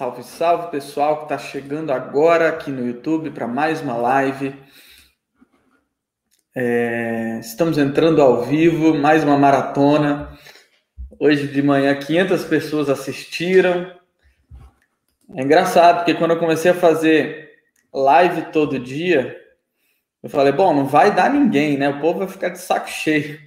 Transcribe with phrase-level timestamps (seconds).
[0.00, 4.56] Salve, salve pessoal que está chegando agora aqui no YouTube para mais uma live.
[6.56, 10.38] É, estamos entrando ao vivo, mais uma maratona.
[11.18, 13.94] Hoje de manhã 500 pessoas assistiram.
[15.36, 17.50] É engraçado porque quando eu comecei a fazer
[17.92, 19.38] live todo dia,
[20.22, 21.90] eu falei, bom, não vai dar ninguém, né?
[21.90, 23.38] O povo vai ficar de saco cheio.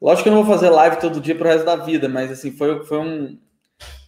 [0.00, 2.52] Lógico que eu não vou fazer live todo dia pro resto da vida, mas assim,
[2.52, 3.43] foi, foi um,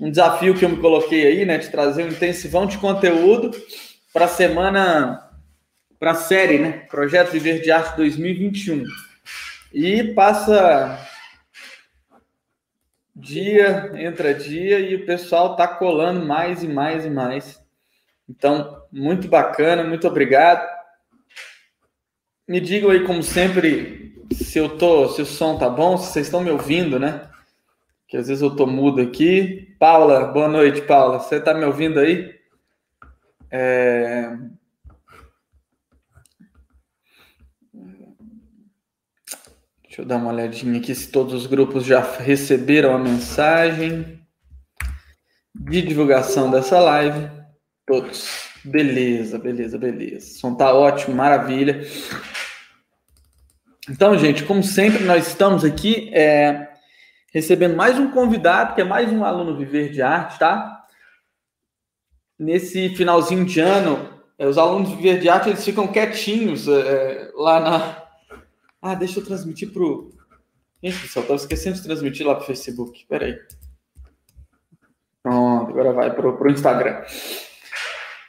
[0.00, 3.50] um desafio que eu me coloquei aí, né, de trazer um intensivão de conteúdo
[4.12, 5.30] para a semana,
[5.98, 8.84] para a série, né, Projeto Viver de Arte 2021.
[9.72, 10.98] E passa
[13.14, 17.60] dia, entra dia e o pessoal tá colando mais e mais e mais.
[18.28, 20.66] Então, muito bacana, muito obrigado.
[22.46, 26.27] Me digam aí, como sempre, se eu tô, se o som tá bom, se vocês
[26.27, 27.28] estão me ouvindo, né?
[28.08, 29.74] Que às vezes eu tô mudo aqui.
[29.78, 31.18] Paula, boa noite, Paula.
[31.18, 32.34] Você tá me ouvindo aí?
[33.50, 34.36] É...
[39.82, 44.20] Deixa eu dar uma olhadinha aqui se todos os grupos já receberam a mensagem
[45.54, 47.30] de divulgação dessa live.
[47.86, 48.50] Todos.
[48.64, 50.27] Beleza, beleza, beleza.
[50.27, 51.80] O som tá ótimo, maravilha.
[53.88, 56.10] Então, gente, como sempre, nós estamos aqui.
[56.12, 56.75] É
[57.37, 60.87] recebendo mais um convidado, que é mais um aluno Viver de Arte, tá?
[62.39, 67.61] Nesse finalzinho de ano, é, os alunos Viver de Arte, eles ficam quietinhos é, lá
[67.61, 68.03] na...
[68.81, 70.14] Ah, deixa eu transmitir pro...
[70.83, 73.05] Gente do estava esquecendo de transmitir lá pro Facebook.
[73.07, 73.39] Peraí.
[75.23, 77.05] Pronto, agora vai pro, pro Instagram.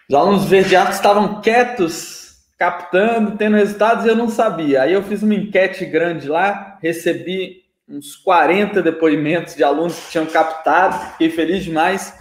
[0.09, 4.81] Os alunos Viver de Arte estavam quietos, captando, tendo resultados, eu não sabia.
[4.81, 10.25] Aí eu fiz uma enquete grande lá, recebi uns 40 depoimentos de alunos que tinham
[10.25, 12.13] captado, fiquei feliz demais.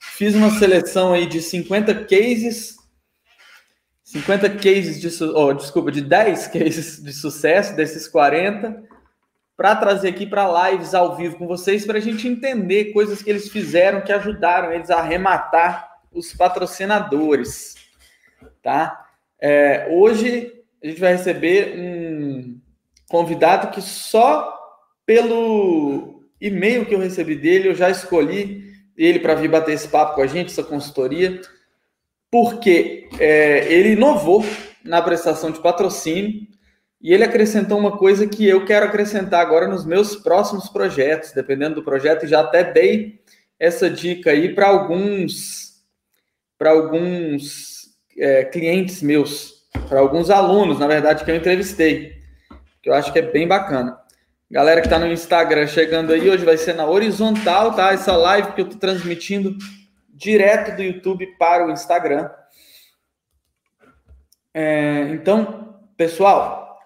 [0.00, 2.76] Fiz uma seleção aí de 50 cases,
[4.04, 8.82] 50 cases de, oh, desculpa, de 10 cases de sucesso desses 40,
[9.56, 13.30] para trazer aqui para lives ao vivo com vocês, para a gente entender coisas que
[13.30, 17.74] eles fizeram que ajudaram eles a arrematar os patrocinadores,
[18.62, 19.06] tá?
[19.38, 20.52] É, hoje
[20.82, 22.58] a gente vai receber um
[23.08, 24.59] convidado que só
[25.10, 28.62] pelo e-mail que eu recebi dele, eu já escolhi
[28.96, 31.40] ele para vir bater esse papo com a gente, essa consultoria,
[32.30, 34.44] porque é, ele inovou
[34.84, 36.46] na prestação de patrocínio
[37.02, 41.74] e ele acrescentou uma coisa que eu quero acrescentar agora nos meus próximos projetos, dependendo
[41.74, 43.18] do projeto, já até dei
[43.58, 45.82] essa dica aí para alguns
[46.56, 52.12] para alguns é, clientes meus, para alguns alunos, na verdade, que eu entrevistei,
[52.80, 53.99] que eu acho que é bem bacana.
[54.52, 57.92] Galera que está no Instagram chegando aí, hoje vai ser na horizontal, tá?
[57.92, 59.56] Essa live que eu estou transmitindo
[60.12, 62.28] direto do YouTube para o Instagram.
[64.52, 66.80] É, então, pessoal,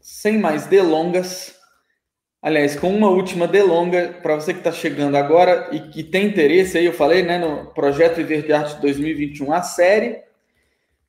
[0.00, 1.56] sem mais delongas,
[2.42, 6.76] aliás, com uma última delonga, para você que está chegando agora e que tem interesse
[6.76, 10.24] aí, eu falei, né, no Projeto Viver de Arte 2021, a série.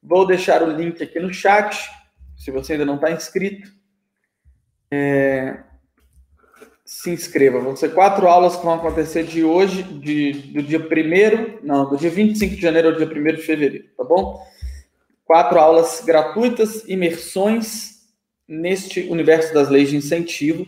[0.03, 1.89] Vou deixar o link aqui no chat,
[2.37, 3.74] se você ainda não está inscrito.
[4.91, 5.57] É,
[6.85, 7.59] se inscreva.
[7.59, 11.97] Vão ser quatro aulas que vão acontecer de hoje, de, do dia 1 não, do
[11.97, 14.45] dia 25 de janeiro ao dia 1 de fevereiro, tá bom?
[15.25, 17.95] Quatro aulas gratuitas, imersões
[18.47, 20.67] neste universo das leis de incentivo.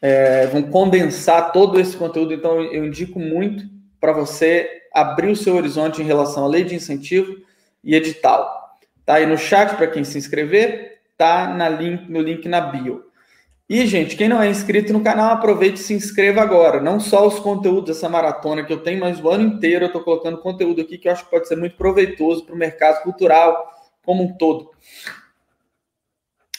[0.00, 3.64] É, vão condensar todo esse conteúdo, então eu indico muito
[4.00, 7.36] para você abrir o seu horizonte em relação à lei de incentivo
[7.82, 8.78] e edital.
[9.04, 13.04] Tá aí no chat para quem se inscrever, tá na link, no link na bio.
[13.68, 16.80] E, gente, quem não é inscrito no canal, aproveite e se inscreva agora.
[16.82, 20.04] Não só os conteúdos dessa maratona que eu tenho, mas o ano inteiro eu estou
[20.04, 23.72] colocando conteúdo aqui que eu acho que pode ser muito proveitoso para o mercado cultural
[24.04, 24.70] como um todo.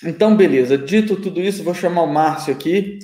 [0.04, 0.78] Então, beleza.
[0.78, 3.00] Dito tudo isso, vou chamar o Márcio aqui.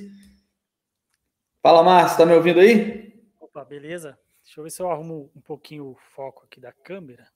[1.62, 3.14] Fala, Márcio, tá me ouvindo aí?
[3.40, 4.18] Opa, beleza.
[4.44, 7.28] Deixa eu ver se eu arrumo um pouquinho o foco aqui da câmera.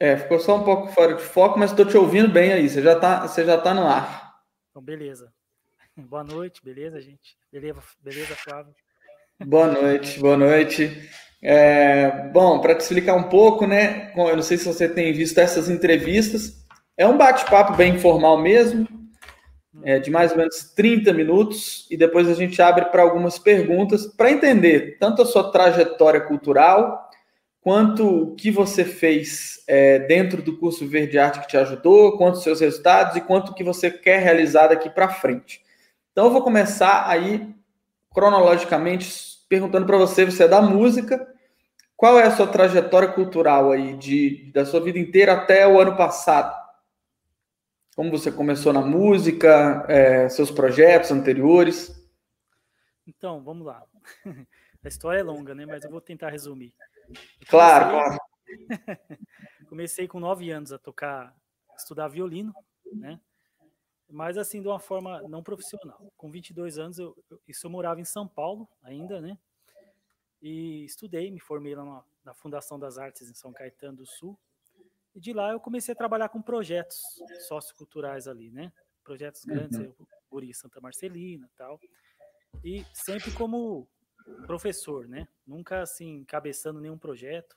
[0.00, 2.68] É, ficou só um pouco fora de foco, mas estou te ouvindo bem aí.
[2.68, 4.42] Você já está você já tá no ar.
[4.70, 5.32] Então, beleza.
[5.96, 7.36] Boa noite, beleza, gente?
[7.52, 8.74] Beleza, beleza Flávio?
[9.44, 11.08] Boa noite, boa noite.
[11.42, 14.12] É, bom, para te explicar um pouco, né?
[14.16, 16.64] Eu não sei se você tem visto essas entrevistas.
[16.96, 18.86] É um bate-papo bem informal mesmo,
[19.82, 24.06] é, de mais ou menos 30 minutos, e depois a gente abre para algumas perguntas
[24.06, 27.10] para entender tanto a sua trajetória cultural,
[27.60, 32.36] quanto o que você fez é, dentro do curso Verde Arte que te ajudou, quanto
[32.36, 35.60] os seus resultados e quanto que você quer realizar daqui para frente.
[36.12, 37.54] Então eu vou começar aí
[38.14, 41.26] cronologicamente perguntando para você, você é da música,
[41.96, 45.96] qual é a sua trajetória cultural aí, de, da sua vida inteira até o ano
[45.96, 46.60] passado?
[47.94, 51.94] Como você começou na música, é, seus projetos anteriores?
[53.06, 53.82] Então, vamos lá.
[54.84, 55.64] A história é longa, né?
[55.64, 56.74] Mas eu vou tentar resumir.
[57.48, 58.18] Claro, claro.
[59.68, 61.34] comecei com nove anos a tocar,
[61.76, 62.52] estudar violino,
[62.92, 63.20] né?
[64.12, 66.12] Mas assim, de uma forma não profissional.
[66.18, 69.38] Com 22 anos, eu, eu, isso eu morava em São Paulo ainda, né?
[70.40, 74.38] E estudei, me formei lá na, na Fundação das Artes em São Caetano do Sul.
[75.14, 77.00] E de lá eu comecei a trabalhar com projetos
[77.48, 78.70] socioculturais ali, né?
[79.02, 79.94] Projetos grandes, uhum.
[80.30, 81.80] Guri Santa Marcelina tal.
[82.62, 83.88] E sempre como
[84.46, 85.26] professor, né?
[85.46, 87.56] Nunca assim, cabeçando nenhum projeto.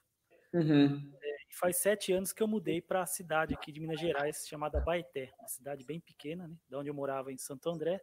[0.54, 1.12] Uhum.
[1.56, 4.82] É, faz sete anos que eu mudei para a cidade aqui de Minas Gerais, chamada
[4.82, 6.56] Baeté, uma cidade bem pequena, né?
[6.68, 8.02] De onde eu morava em Santo André,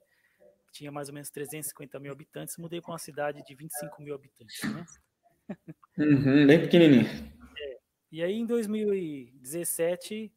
[0.72, 4.58] tinha mais ou menos 350 mil habitantes, mudei para uma cidade de 25 mil habitantes,
[4.64, 4.84] né?
[5.98, 7.04] Uhum, bem pequenininho.
[7.58, 7.78] É,
[8.10, 10.32] e aí, em 2017,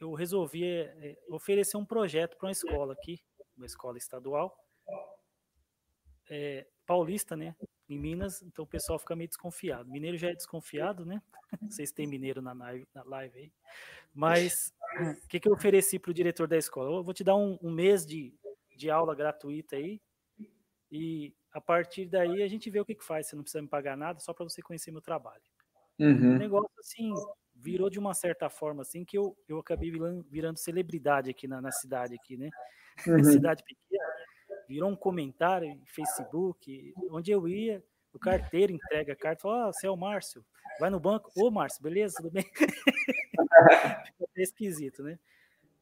[0.00, 3.18] eu resolvi é, oferecer um projeto para uma escola aqui,
[3.56, 4.54] uma escola estadual,
[6.30, 7.56] é, paulista, né?
[7.88, 9.90] Em Minas, então o pessoal fica meio desconfiado.
[9.90, 11.22] Mineiro já é desconfiado, né?
[11.70, 13.52] Vocês têm mineiro na live, na live aí.
[14.14, 14.74] Mas
[15.24, 16.90] o que, que eu ofereci para o diretor da escola?
[16.90, 18.34] Eu vou te dar um, um mês de,
[18.76, 20.00] de aula gratuita aí.
[20.90, 23.26] E a partir daí a gente vê o que, que faz.
[23.26, 25.42] Você não precisa me pagar nada, só para você conhecer meu trabalho.
[25.98, 26.34] Uhum.
[26.34, 27.12] O negócio, assim,
[27.54, 31.60] virou de uma certa forma, assim, que eu, eu acabei virando, virando celebridade aqui na,
[31.60, 32.50] na cidade, aqui, né?
[33.06, 33.24] Uhum.
[33.24, 34.07] cidade pequena.
[34.68, 37.82] Virou um comentário em Facebook, onde eu ia,
[38.12, 40.44] o carteiro entrega a carta, fala, ah, você é o Márcio,
[40.78, 42.44] vai no banco, ô Márcio, beleza, tudo bem?
[44.36, 45.18] Esquisito, né?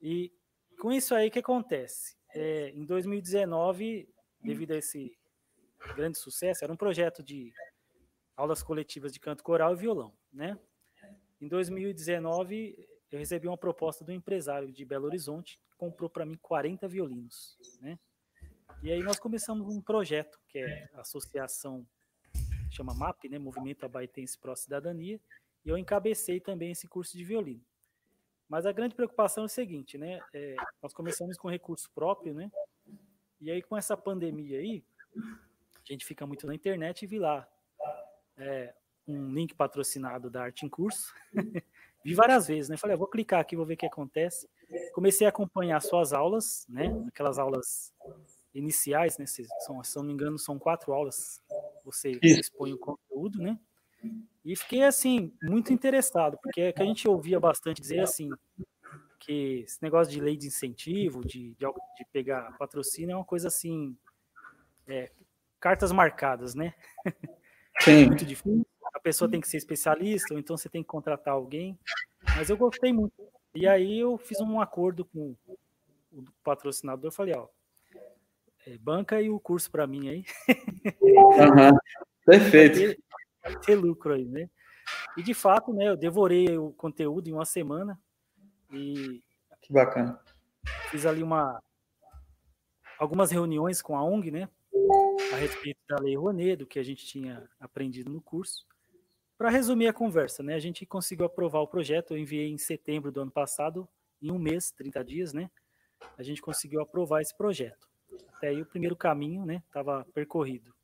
[0.01, 0.33] E
[0.81, 2.17] com isso aí, o que acontece?
[2.37, 4.07] é, em 2019,
[4.43, 5.17] devido a esse
[5.97, 7.53] grande sucesso, era um projeto de
[8.37, 10.59] aulas coletivas de canto coral e violão, né?
[11.41, 12.77] Em 2019,
[13.11, 17.99] eu recebi uma proposta do empresário de Belo Horizonte, comprou para mim 40 violinos, né?
[18.87, 21.85] E aí nós começamos um projeto, que é a associação,
[22.71, 23.37] chama MAP, né?
[23.37, 25.21] Movimento Abaetense Pró Cidadania,
[25.65, 27.61] e eu encabecei também esse curso de violino.
[28.49, 30.21] Mas a grande preocupação é o seguinte, né?
[30.33, 32.49] É, nós começamos com recurso próprio, né?
[33.41, 34.85] E aí, com essa pandemia aí,
[35.17, 37.45] a gente fica muito na internet e vi lá
[38.37, 38.73] é,
[39.05, 41.13] um link patrocinado da Arte em Curso.
[42.05, 42.77] vi várias vezes, né?
[42.77, 44.49] Falei, ah, vou clicar aqui, vou ver o que acontece.
[44.95, 46.87] Comecei a acompanhar suas aulas, né?
[47.09, 47.93] Aquelas aulas
[48.57, 49.27] iniciais, né?
[49.27, 51.43] Se, são, se não me engano, são quatro aulas.
[51.85, 53.59] Você expõe o conteúdo, né?
[54.45, 58.31] E fiquei, assim, muito interessado, porque é que a gente ouvia bastante dizer, assim,
[59.19, 63.49] que esse negócio de lei de incentivo, de, de, de pegar patrocínio, é uma coisa,
[63.49, 63.97] assim,
[64.87, 65.11] é,
[65.61, 66.75] cartas marcadas, né?
[67.81, 68.07] Sim.
[68.07, 68.67] muito difícil.
[68.95, 71.79] A pessoa tem que ser especialista, ou então você tem que contratar alguém.
[72.37, 73.13] Mas eu gostei muito.
[73.55, 75.35] E aí eu fiz um acordo com
[76.13, 77.51] o patrocinador, falei, ó, é,
[78.81, 80.25] banca e o curso para mim aí.
[81.03, 81.77] Uhum.
[82.25, 83.01] Perfeito
[83.55, 84.51] ter lucro aí, né?
[85.17, 87.99] E de fato, né, eu devorei o conteúdo em uma semana
[88.73, 89.23] e
[89.63, 90.21] que bacana.
[90.91, 91.63] Fiz ali uma
[92.99, 94.49] algumas reuniões com a ONG, né,
[95.33, 98.67] a respeito da Lei Rouanet, do que a gente tinha aprendido no curso.
[99.37, 103.13] Para resumir a conversa, né, a gente conseguiu aprovar o projeto, eu enviei em setembro
[103.13, 103.87] do ano passado,
[104.23, 105.51] em um mês, 30 dias, né,
[106.17, 107.87] a gente conseguiu aprovar esse projeto.
[108.37, 110.75] Até aí o primeiro caminho, né, estava percorrido.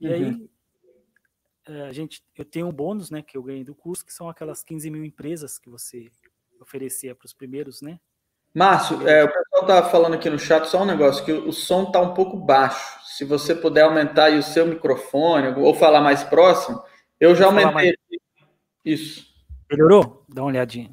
[0.00, 0.14] E uhum.
[0.14, 0.50] aí
[1.66, 4.28] é, a gente, eu tenho um bônus, né, que eu ganhei do curso, que são
[4.28, 6.10] aquelas 15 mil empresas que você
[6.60, 7.98] oferecia para os primeiros, né?
[8.54, 11.84] Márcio, é, o pessoal está falando aqui no chat só um negócio, que o som
[11.84, 13.00] está um pouco baixo.
[13.04, 16.80] Se você puder aumentar aí o seu microfone ou falar mais próximo,
[17.18, 17.72] eu já aumentei.
[17.72, 17.94] Mais...
[18.84, 19.26] Isso.
[19.68, 20.24] Melhorou?
[20.28, 20.90] Dá uma olhadinha.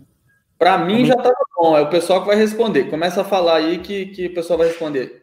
[0.57, 2.85] Para mim já está bom, é o pessoal que vai responder.
[2.85, 5.20] Começa a falar aí que, que o pessoal vai responder.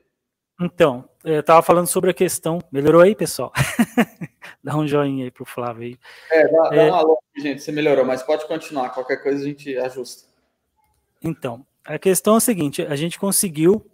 [0.61, 2.59] Então, eu estava falando sobre a questão.
[2.73, 3.53] Melhorou aí, pessoal?
[4.63, 5.99] dá um joinha aí pro Flávio aí.
[6.31, 7.63] É, dá, é, dá um alô, gente.
[7.63, 8.91] Você melhorou, mas pode continuar.
[8.91, 10.29] Qualquer coisa a gente ajusta.
[11.23, 13.87] Então, a questão é a seguinte: a gente conseguiu.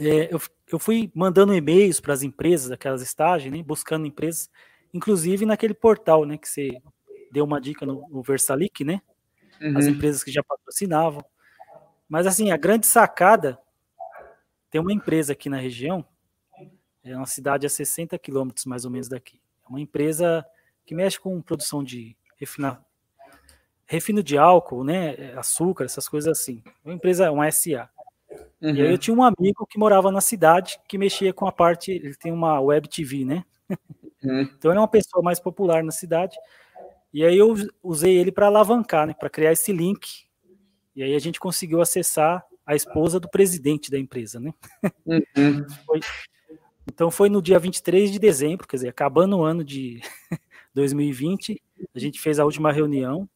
[0.00, 0.40] É, eu,
[0.70, 4.50] eu fui mandando e-mails para as empresas, aquelas estágios, né, buscando empresas,
[4.92, 6.70] inclusive naquele portal, né, que você
[7.32, 9.00] deu uma dica no, no Versalic, né?
[9.60, 9.76] Uhum.
[9.76, 11.24] As empresas que já patrocinavam.
[12.08, 13.58] Mas assim, a grande sacada
[14.76, 16.04] tem uma empresa aqui na região,
[17.02, 19.40] é uma cidade a 60 quilômetros mais ou menos daqui.
[19.64, 20.44] É uma empresa
[20.84, 22.84] que mexe com produção de refina,
[23.86, 26.62] refino de álcool, né, açúcar, essas coisas assim.
[26.84, 27.88] Uma empresa, uma SA.
[28.60, 28.74] Uhum.
[28.74, 28.98] E aí eu uhum.
[28.98, 32.60] tinha um amigo que morava na cidade que mexia com a parte, ele tem uma
[32.60, 33.46] web TV, né?
[34.22, 34.42] Uhum.
[34.42, 36.36] Então é uma pessoa mais popular na cidade.
[37.14, 40.26] E aí eu usei ele para alavancar, né, para criar esse link.
[40.94, 44.52] E aí a gente conseguiu acessar a esposa do presidente da empresa, né?
[45.06, 45.64] Uhum.
[45.86, 46.00] Foi,
[46.92, 50.00] então foi no dia 23 de dezembro, quer dizer, acabando o ano de
[50.74, 51.62] 2020,
[51.94, 53.28] a gente fez a última reunião.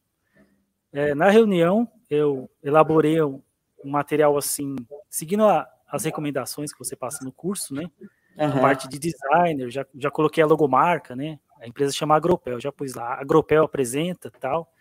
[0.91, 3.41] É, na reunião, eu elaborei um,
[3.85, 4.75] um material assim,
[5.09, 7.89] seguindo a, as recomendações que você passa no curso, né?
[8.37, 8.47] Uhum.
[8.47, 11.39] A parte de designer, já, já coloquei a logomarca, né?
[11.59, 14.73] A empresa chama Agropel, já pus lá, Agropel apresenta tal.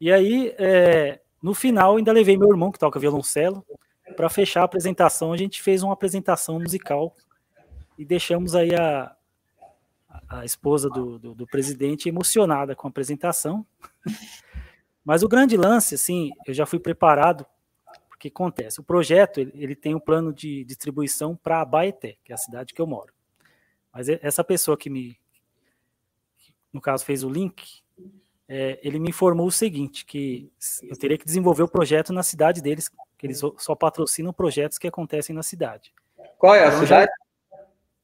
[0.00, 3.66] E aí, é, no final, ainda levei meu irmão, que toca violoncelo,
[4.16, 5.32] para fechar a apresentação.
[5.32, 7.14] A gente fez uma apresentação musical
[7.98, 9.14] e deixamos aí a,
[10.28, 13.66] a esposa do, do, do presidente emocionada com a apresentação.
[15.04, 17.44] Mas o grande lance, assim, eu já fui preparado,
[18.08, 22.34] porque acontece, o projeto, ele, ele tem um plano de distribuição para Abaeté, que é
[22.34, 23.12] a cidade que eu moro.
[23.92, 25.18] Mas essa pessoa que me,
[26.72, 27.81] no caso, fez o link,
[28.54, 32.60] é, ele me informou o seguinte, que eu teria que desenvolver o projeto na cidade
[32.60, 35.90] deles, que eles só patrocinam projetos que acontecem na cidade.
[36.36, 37.10] Qual é a então, cidade?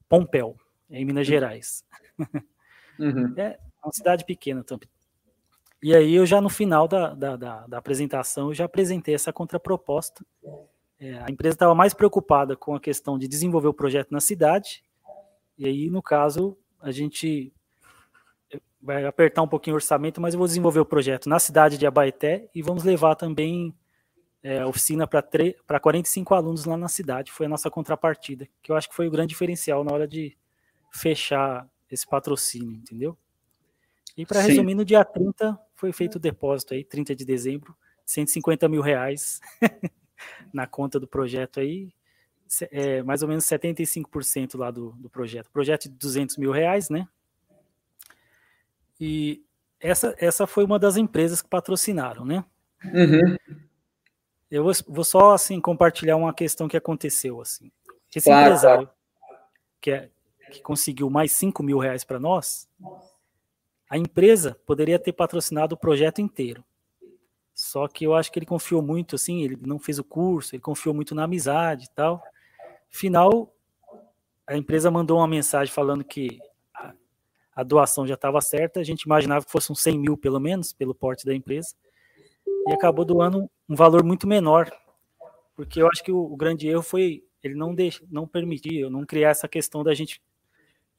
[0.09, 0.57] Pompéu,
[0.89, 1.85] em Minas Gerais.
[2.99, 3.35] Uhum.
[3.37, 4.89] É uma cidade pequena também.
[5.83, 9.33] E aí eu já no final da, da, da, da apresentação, eu já apresentei essa
[9.33, 10.25] contraproposta.
[10.99, 14.83] É, a empresa estava mais preocupada com a questão de desenvolver o projeto na cidade,
[15.59, 17.53] e aí, no caso, a gente
[18.81, 21.87] vai apertar um pouquinho o orçamento, mas eu vou desenvolver o projeto na cidade de
[21.87, 23.75] Abaeté e vamos levar também
[24.43, 27.33] é, oficina para 45 alunos lá na cidade.
[27.33, 30.37] Foi a nossa contrapartida, que eu acho que foi o grande diferencial na hora de
[30.91, 33.17] fechar esse patrocínio, entendeu?
[34.17, 38.69] E para resumir, no dia 30 foi feito o depósito aí, 30 de dezembro, 150
[38.69, 39.41] mil reais
[40.53, 41.93] na conta do projeto aí,
[42.71, 45.51] é, mais ou menos 75% lá do, do projeto.
[45.51, 47.07] Projeto de 200 mil reais, né?
[49.01, 49.43] E
[49.81, 52.45] essa, essa foi uma das empresas que patrocinaram, né?
[52.85, 53.37] Uhum.
[54.51, 57.71] Eu vou, vou, só assim compartilhar uma questão que aconteceu assim.
[58.15, 59.43] Esse claro, empresário claro.
[59.81, 60.11] que, é,
[60.51, 62.69] que conseguiu mais 5 mil reais para nós,
[63.89, 66.65] a empresa poderia ter patrocinado o projeto inteiro.
[67.55, 70.63] Só que eu acho que ele confiou muito, assim, ele não fez o curso, ele
[70.63, 72.23] confiou muito na amizade e tal.
[72.89, 73.53] Final,
[74.47, 76.39] a empresa mandou uma mensagem falando que
[77.59, 80.73] a doação já estava certa, a gente imaginava que fosse uns 100 mil pelo menos,
[80.73, 81.75] pelo porte da empresa,
[82.69, 84.71] e acabou doando um valor muito menor,
[85.57, 89.05] porque eu acho que o, o grande erro foi ele não, deix, não permitir, não
[89.05, 90.23] criar essa questão da gente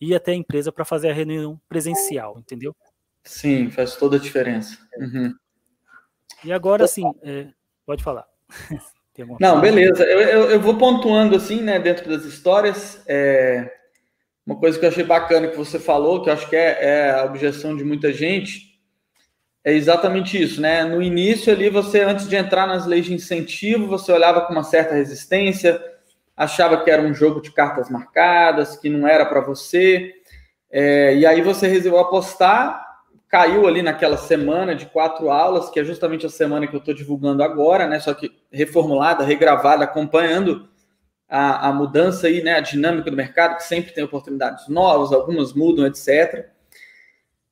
[0.01, 2.75] ir até a empresa para fazer a reunião presencial, entendeu?
[3.23, 4.77] Sim, faz toda a diferença.
[4.97, 5.33] Uhum.
[6.43, 7.47] E agora, assim, é,
[7.85, 8.27] pode falar.
[9.39, 10.03] Não, beleza.
[10.03, 13.01] Eu, eu, eu, vou pontuando assim, né, dentro das histórias.
[13.05, 13.78] É,
[14.49, 17.11] uma coisa que eu achei bacana que você falou, que eu acho que é, é
[17.11, 18.79] a objeção de muita gente,
[19.63, 20.83] é exatamente isso, né?
[20.83, 24.63] No início ali, você, antes de entrar nas leis de incentivo, você olhava com uma
[24.63, 25.79] certa resistência,
[26.35, 30.15] achava que era um jogo de cartas marcadas, que não era para você,
[30.71, 32.83] é, e aí você resolveu apostar,
[33.27, 36.95] caiu ali naquela semana de quatro aulas, que é justamente a semana que eu estou
[36.95, 37.99] divulgando agora, né?
[37.99, 40.67] Só que reformulada, regravada, acompanhando
[41.29, 45.53] a, a mudança aí, né, a dinâmica do mercado, que sempre tem oportunidades novas, algumas
[45.53, 46.47] mudam, etc.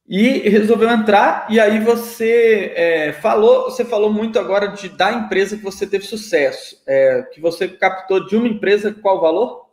[0.09, 5.57] E resolveu entrar, e aí você é, falou, você falou muito agora de da empresa
[5.57, 9.67] que você teve sucesso, é, que você captou de uma empresa, qual o valor?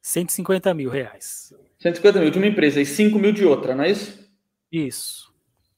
[0.00, 1.52] 150 mil reais.
[1.80, 4.26] 150 mil de uma empresa e 5 mil de outra, não é isso?
[4.70, 5.32] Isso.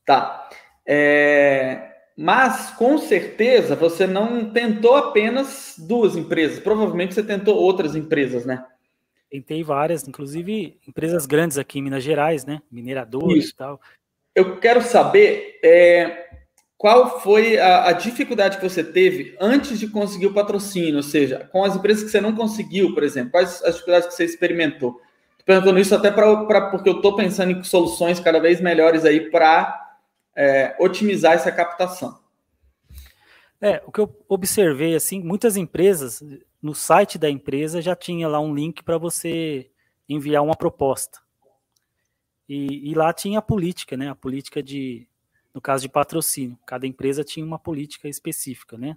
[0.04, 0.48] Tá.
[0.86, 6.58] É, mas, com certeza, você não tentou apenas duas empresas.
[6.58, 8.64] Provavelmente você tentou outras empresas, né?
[9.30, 12.60] Tentei várias, inclusive empresas grandes aqui em Minas Gerais, né?
[12.70, 13.80] Mineradoras e tal.
[14.34, 16.28] Eu quero saber é,
[16.76, 21.48] qual foi a, a, dificuldade que você teve antes de conseguir o patrocínio, ou seja,
[21.52, 25.00] com as empresas que você não conseguiu, por exemplo, quais as dificuldades que você experimentou?
[25.32, 29.30] Estou perguntando isso até para porque eu estou pensando em soluções cada vez melhores aí
[29.30, 29.89] para
[30.36, 32.18] é, otimizar essa captação.
[33.60, 36.22] É, o que eu observei, assim, muitas empresas,
[36.62, 39.70] no site da empresa já tinha lá um link para você
[40.08, 41.20] enviar uma proposta.
[42.48, 44.08] E, e, lá tinha a política, né?
[44.08, 45.06] A política de,
[45.54, 48.96] no caso de patrocínio, cada empresa tinha uma política específica, né?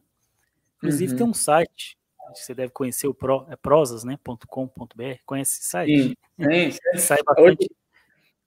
[0.78, 1.18] Inclusive uhum.
[1.18, 1.98] tem um site,
[2.34, 6.16] você deve conhecer o Pro, é prosas.com.br, conhece esse site?
[6.40, 6.80] Sim, sim.
[6.98, 7.48] Sai bastante.
[7.48, 7.70] Hoje,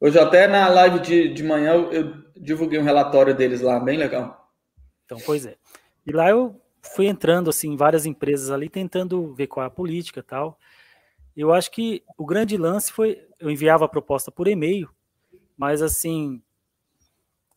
[0.00, 4.50] hoje até na live de, de manhã eu divulguei um relatório deles lá, bem legal.
[5.04, 5.56] Então, pois é.
[6.06, 9.70] E lá eu fui entrando assim em várias empresas ali tentando ver qual é a
[9.70, 10.58] política tal.
[11.36, 14.88] Eu acho que o grande lance foi eu enviava a proposta por e-mail,
[15.56, 16.42] mas assim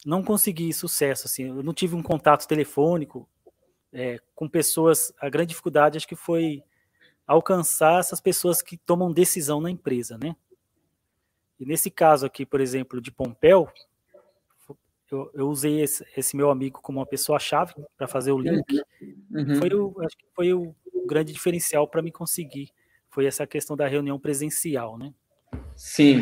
[0.05, 3.27] não consegui sucesso, assim, eu não tive um contato telefônico
[3.91, 5.13] é, com pessoas.
[5.19, 6.63] A grande dificuldade acho que foi
[7.27, 10.35] alcançar essas pessoas que tomam decisão na empresa, né?
[11.59, 13.67] E nesse caso aqui, por exemplo, de Pompeu,
[15.11, 18.81] eu, eu usei esse, esse, meu amigo como uma pessoa-chave para fazer o link.
[19.31, 19.55] Uhum.
[19.55, 20.73] Foi o, acho que foi o
[21.07, 22.69] grande diferencial para me conseguir.
[23.09, 25.11] Foi essa questão da reunião presencial, né?
[25.75, 26.21] Sim.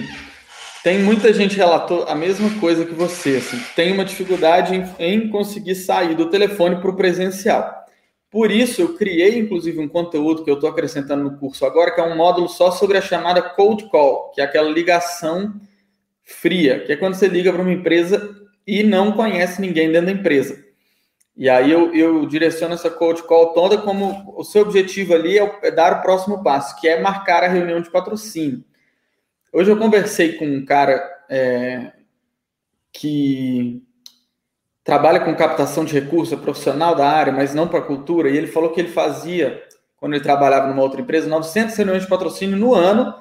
[0.83, 5.29] Tem muita gente relatou a mesma coisa que você, assim, tem uma dificuldade em, em
[5.29, 7.86] conseguir sair do telefone para o presencial.
[8.29, 12.01] Por isso, eu criei, inclusive, um conteúdo que eu estou acrescentando no curso agora, que
[12.01, 15.53] é um módulo só sobre a chamada cold call, que é aquela ligação
[16.23, 20.11] fria, que é quando você liga para uma empresa e não conhece ninguém dentro da
[20.11, 20.61] empresa.
[21.37, 25.59] E aí eu, eu direciono essa cold call toda como o seu objetivo ali é,
[25.63, 28.65] é dar o próximo passo, que é marcar a reunião de patrocínio.
[29.53, 31.93] Hoje eu conversei com um cara é,
[32.91, 33.81] que
[34.87, 38.37] trabalha com captação de recursos, é profissional da área, mas não para a cultura, e
[38.37, 39.61] ele falou que ele fazia,
[39.97, 43.13] quando ele trabalhava numa outra empresa, 900 reuniões de patrocínio no ano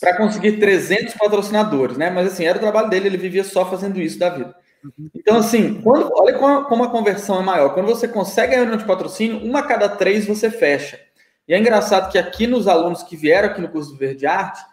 [0.00, 2.08] para conseguir 300 patrocinadores, né?
[2.08, 4.56] Mas assim, era o trabalho dele, ele vivia só fazendo isso da vida.
[4.82, 5.10] Uhum.
[5.14, 7.74] Então, assim, quando, olha como a conversão é maior.
[7.74, 10.98] Quando você consegue a reunião de patrocínio, uma a cada três você fecha.
[11.46, 14.64] E é engraçado que aqui nos alunos que vieram aqui no curso do Verde Arte,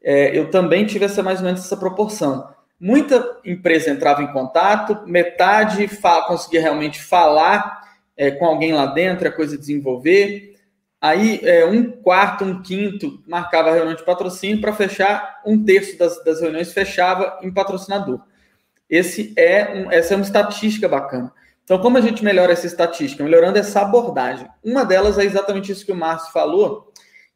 [0.00, 2.53] é, eu também tive essa mais ou menos essa proporção.
[2.84, 5.88] Muita empresa entrava em contato, metade
[6.26, 7.82] conseguia realmente falar
[8.14, 10.54] é, com alguém lá dentro, a coisa desenvolver.
[11.00, 16.22] Aí é, um quarto, um quinto marcava reunião de patrocínio para fechar, um terço das,
[16.24, 18.20] das, reuniões fechava em patrocinador.
[18.86, 21.32] Esse é um, essa é uma estatística bacana.
[21.64, 23.24] Então, como a gente melhora essa estatística?
[23.24, 24.46] Melhorando essa abordagem.
[24.62, 26.92] Uma delas é exatamente isso que o Márcio falou,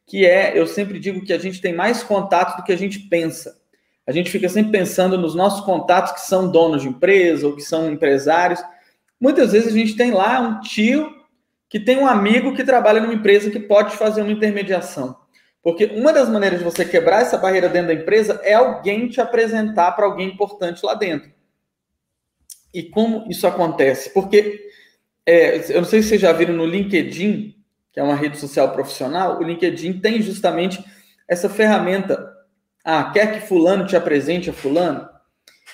[0.07, 2.99] que é, eu sempre digo que a gente tem mais contato do que a gente
[2.99, 3.58] pensa.
[4.09, 7.61] A gente fica sempre pensando nos nossos contatos que são donos de empresa ou que
[7.61, 8.59] são empresários.
[9.21, 11.14] Muitas vezes a gente tem lá um tio
[11.68, 15.14] que tem um amigo que trabalha numa empresa que pode fazer uma intermediação.
[15.62, 19.21] Porque uma das maneiras de você quebrar essa barreira dentro da empresa é alguém te
[19.21, 21.31] apresentar para alguém importante lá dentro.
[22.73, 24.14] E como isso acontece?
[24.14, 24.71] Porque
[25.27, 27.55] é, eu não sei se vocês já viram no LinkedIn,
[27.92, 30.83] que é uma rede social profissional, o LinkedIn tem justamente
[31.29, 32.38] essa ferramenta.
[32.90, 35.07] Ah, quer que fulano te apresente a fulano?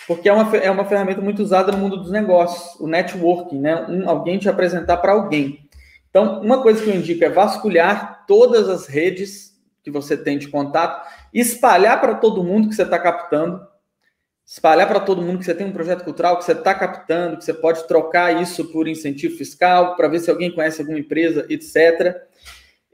[0.05, 3.87] Porque é uma, é uma ferramenta muito usada no mundo dos negócios, o networking, né?
[3.89, 5.71] Um, alguém te apresentar para alguém.
[6.11, 10.49] Então, uma coisa que eu indico é vasculhar todas as redes que você tem de
[10.49, 13.65] contato, espalhar para todo mundo que você está captando,
[14.45, 17.45] espalhar para todo mundo que você tem um projeto cultural que você está captando, que
[17.45, 22.17] você pode trocar isso por incentivo fiscal, para ver se alguém conhece alguma empresa, etc.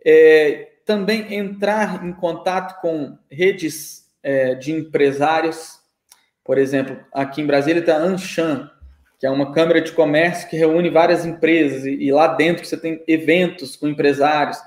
[0.04, 5.78] É, também entrar em contato com redes é, de empresários.
[6.44, 8.70] Por exemplo, aqui em Brasília está a Anshan,
[9.18, 12.76] que é uma câmara de comércio que reúne várias empresas, e, e lá dentro você
[12.76, 14.58] tem eventos com empresários.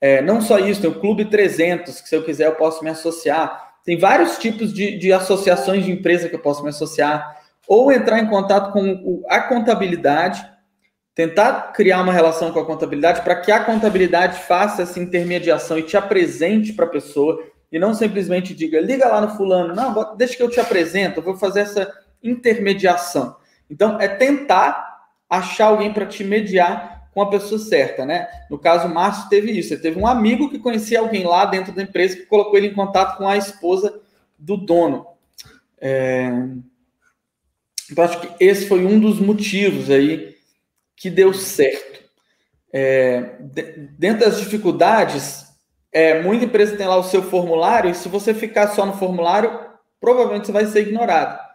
[0.00, 2.90] É, não só isso, tem o Clube 300, que se eu quiser eu posso me
[2.90, 7.90] associar tem vários tipos de, de associações de empresa que eu posso me associar, ou
[7.90, 10.46] entrar em contato com a contabilidade,
[11.14, 15.82] tentar criar uma relação com a contabilidade para que a contabilidade faça essa intermediação e
[15.82, 20.36] te apresente para a pessoa e não simplesmente diga, liga lá no fulano, não, deixa
[20.36, 23.36] que eu te apresento, eu vou fazer essa intermediação.
[23.70, 28.28] Então, é tentar achar alguém para te mediar com a pessoa certa, né?
[28.48, 29.74] No caso, o Márcio teve isso.
[29.74, 32.74] Ele teve um amigo que conhecia alguém lá dentro da empresa que colocou ele em
[32.74, 34.00] contato com a esposa
[34.38, 35.06] do dono.
[35.80, 36.30] É...
[37.90, 40.36] Então, acho que esse foi um dos motivos aí
[40.96, 42.04] que deu certo.
[42.72, 43.36] É...
[43.98, 45.47] Dentro das dificuldades,
[45.92, 49.68] é, muita empresa tem lá o seu formulário, e se você ficar só no formulário,
[50.00, 51.48] provavelmente você vai ser ignorado.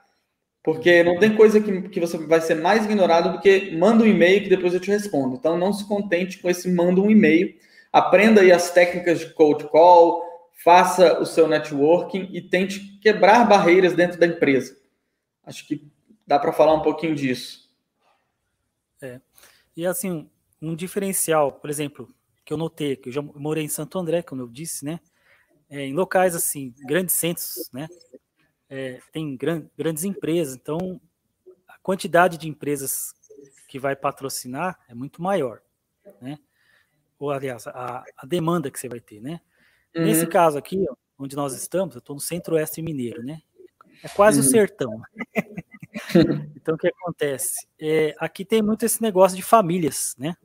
[0.64, 4.08] Porque não tem coisa que, que você vai ser mais ignorado do que manda um
[4.08, 5.36] e-mail que depois eu te respondo.
[5.36, 7.54] Então não se contente com esse manda um e-mail.
[7.92, 10.24] Aprenda aí as técnicas de cold call,
[10.64, 14.78] faça o seu networking e tente quebrar barreiras dentro da empresa.
[15.46, 15.86] Acho que
[16.26, 17.70] dá para falar um pouquinho disso.
[19.02, 19.20] É.
[19.76, 20.30] E assim,
[20.62, 22.10] um diferencial, por exemplo,
[22.46, 25.00] que eu notei, que eu já morei em Santo André, como eu disse, né?
[25.70, 27.88] É, em locais assim, grandes centros, né?
[28.74, 31.00] é, tem gran, grandes empresas, então
[31.68, 33.14] a quantidade de empresas
[33.68, 35.62] que vai patrocinar é muito maior,
[36.20, 36.40] né?
[37.20, 39.40] Ou, aliás, a, a demanda que você vai ter, né?
[39.96, 40.06] Uhum.
[40.06, 40.84] Nesse caso aqui,
[41.20, 43.44] onde nós estamos, eu estou no centro-oeste mineiro, né?
[44.04, 44.48] É quase uhum.
[44.48, 45.02] o sertão.
[46.56, 47.68] então, o que acontece?
[47.80, 50.36] É, aqui tem muito esse negócio de famílias, né?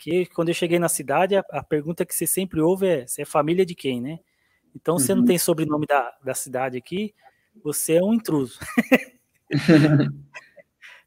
[0.00, 3.20] Aqui, quando eu cheguei na cidade, a, a pergunta que você sempre ouve é: você
[3.20, 4.18] é família de quem, né?
[4.74, 4.98] Então, uhum.
[4.98, 5.26] você não uhum.
[5.26, 7.14] tem sobrenome da, da cidade aqui,
[7.62, 8.58] você é um intruso.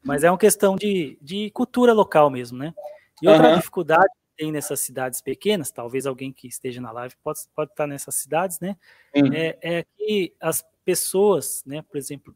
[0.00, 2.72] Mas é uma questão de, de cultura local mesmo, né?
[3.20, 3.56] E outra uhum.
[3.56, 7.88] dificuldade que tem nessas cidades pequenas, talvez alguém que esteja na live pode, pode estar
[7.88, 8.76] nessas cidades, né?
[9.16, 9.32] Uhum.
[9.32, 12.32] É, é que as pessoas, né, por exemplo,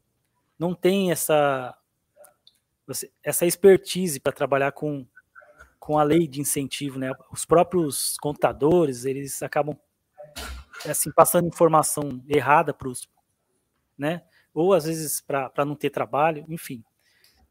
[0.57, 1.73] não têm essa,
[3.23, 5.05] essa expertise para trabalhar com,
[5.79, 7.11] com a lei de incentivo, né?
[7.31, 9.77] Os próprios contadores, eles acabam
[10.85, 13.09] assim passando informação errada para os,
[13.97, 14.23] né?
[14.53, 16.83] Ou às vezes para não ter trabalho, enfim.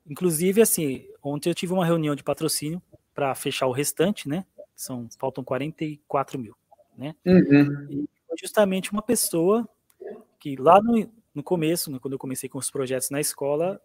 [0.07, 2.83] Inclusive, assim, ontem eu tive uma reunião de patrocínio
[3.15, 4.45] para fechar o restante, né?
[4.75, 6.57] São, faltam 44 mil,
[6.97, 7.15] né?
[7.27, 8.07] Uhum.
[8.39, 9.69] Justamente uma pessoa
[10.39, 13.81] que lá no, no começo, né, quando eu comecei com os projetos na escola,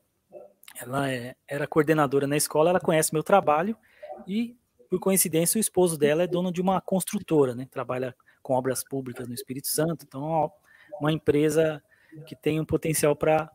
[0.79, 3.75] ela é, era coordenadora na escola, ela conhece meu trabalho
[4.27, 4.55] e,
[4.89, 7.67] por coincidência, o esposo dela é dono de uma construtora, né?
[7.69, 10.51] Trabalha com obras públicas no Espírito Santo, então
[10.99, 11.81] uma empresa
[12.27, 13.49] que tem um potencial para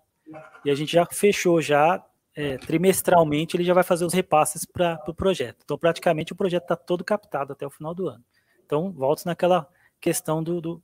[0.64, 2.04] e a gente já fechou já
[2.38, 5.58] é, trimestralmente ele já vai fazer os repasses para o pro projeto.
[5.64, 8.24] Então, praticamente, o projeto está todo captado até o final do ano.
[8.64, 9.68] Então, volto naquela
[10.00, 10.82] questão do, do,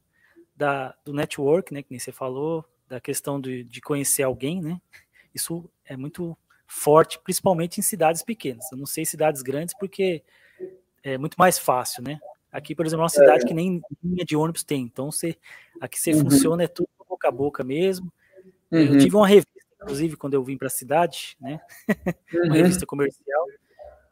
[0.57, 4.81] da, do network, né, que nem você falou, da questão de, de conhecer alguém, né?
[5.33, 6.37] Isso é muito
[6.75, 8.71] forte, principalmente em cidades pequenas.
[8.71, 10.23] Eu não sei cidades grandes, porque
[11.03, 12.19] é muito mais fácil, né?
[12.51, 13.47] Aqui, por exemplo, é uma cidade é.
[13.47, 14.83] que nem linha de ônibus tem.
[14.83, 15.37] Então, você,
[15.81, 16.21] aqui você uhum.
[16.21, 18.13] funciona, é tudo boca a boca mesmo.
[18.71, 18.81] Uhum.
[18.81, 21.61] Eu tive uma revista inclusive quando eu vim para a cidade, né?
[22.35, 22.47] Uhum.
[22.47, 23.47] Uma revista comercial.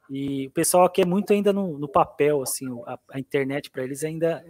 [0.08, 3.82] E o pessoal aqui é muito ainda no, no papel, assim, a, a internet para
[3.82, 4.44] eles ainda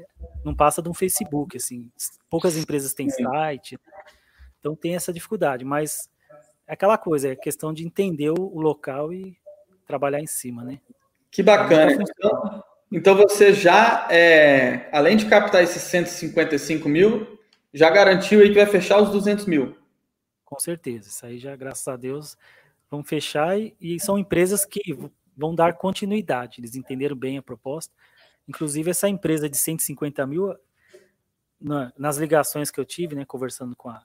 [0.44, 1.90] não passa de um Facebook, assim.
[2.28, 3.78] Poucas empresas têm site,
[4.58, 5.64] então tem essa dificuldade.
[5.64, 6.10] Mas
[6.72, 9.36] é aquela coisa, é questão de entender o, o local e
[9.86, 10.80] trabalhar em cima, né?
[11.30, 11.92] Que bacana.
[11.92, 17.38] Então, então você já, é, além de captar esses 155 mil,
[17.74, 19.76] já garantiu aí que vai fechar os 200 mil.
[20.46, 21.10] Com certeza.
[21.10, 22.38] Isso aí já, graças a Deus,
[22.90, 24.98] vão fechar e, e são empresas que
[25.36, 26.58] vão dar continuidade.
[26.58, 27.92] Eles entenderam bem a proposta.
[28.48, 30.56] Inclusive, essa empresa de 150 mil,
[31.60, 34.02] na, nas ligações que eu tive, né, conversando com a,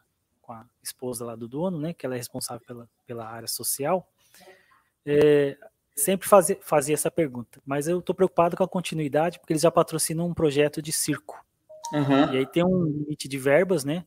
[0.48, 4.10] com a esposa lá do dono, né, que ela é responsável pela, pela área social,
[5.06, 5.58] é,
[5.94, 7.62] sempre fazia, fazia essa pergunta.
[7.66, 11.46] Mas eu estou preocupado com a continuidade, porque eles já patrocinam um projeto de circo.
[11.92, 12.34] Uhum.
[12.34, 14.06] E aí tem um limite de verbas, né?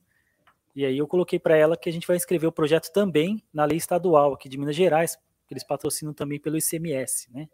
[0.74, 3.66] E aí eu coloquei para ela que a gente vai inscrever o projeto também na
[3.66, 7.48] lei estadual aqui de Minas Gerais, que eles patrocinam também pelo ICMS, né?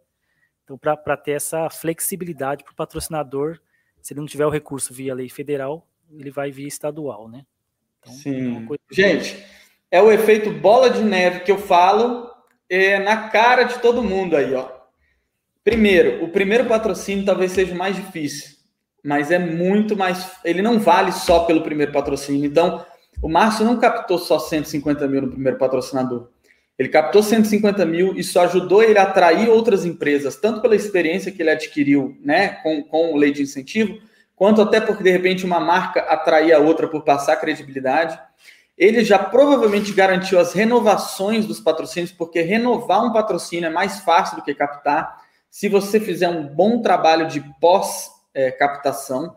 [0.63, 3.61] Então, para ter essa flexibilidade para o patrocinador,
[4.03, 7.47] se ele não tiver o recurso via lei federal, ele vai via estadual, né?
[8.07, 8.69] Então, Sim.
[8.71, 8.95] É.
[8.95, 9.45] Gente,
[9.91, 12.31] é o efeito bola de neve que eu falo
[12.69, 14.69] é, na cara de todo mundo aí, ó.
[15.65, 18.57] Primeiro, o primeiro patrocínio talvez seja o mais difícil,
[19.05, 20.31] mas é muito mais.
[20.45, 22.45] Ele não vale só pelo primeiro patrocínio.
[22.45, 22.85] Então,
[23.21, 26.29] o Márcio não captou só 150 mil no primeiro patrocinador.
[26.79, 31.33] Ele captou 150 mil e só ajudou ele a atrair outras empresas, tanto pela experiência
[31.33, 33.99] que ele adquiriu né, com, com lei de incentivo,
[34.37, 38.17] quanto até porque, de repente, uma marca atraía a outra por passar credibilidade.
[38.77, 44.37] Ele já provavelmente garantiu as renovações dos patrocínios, porque renovar um patrocínio é mais fácil
[44.37, 49.35] do que captar, se você fizer um bom trabalho de pós-captação.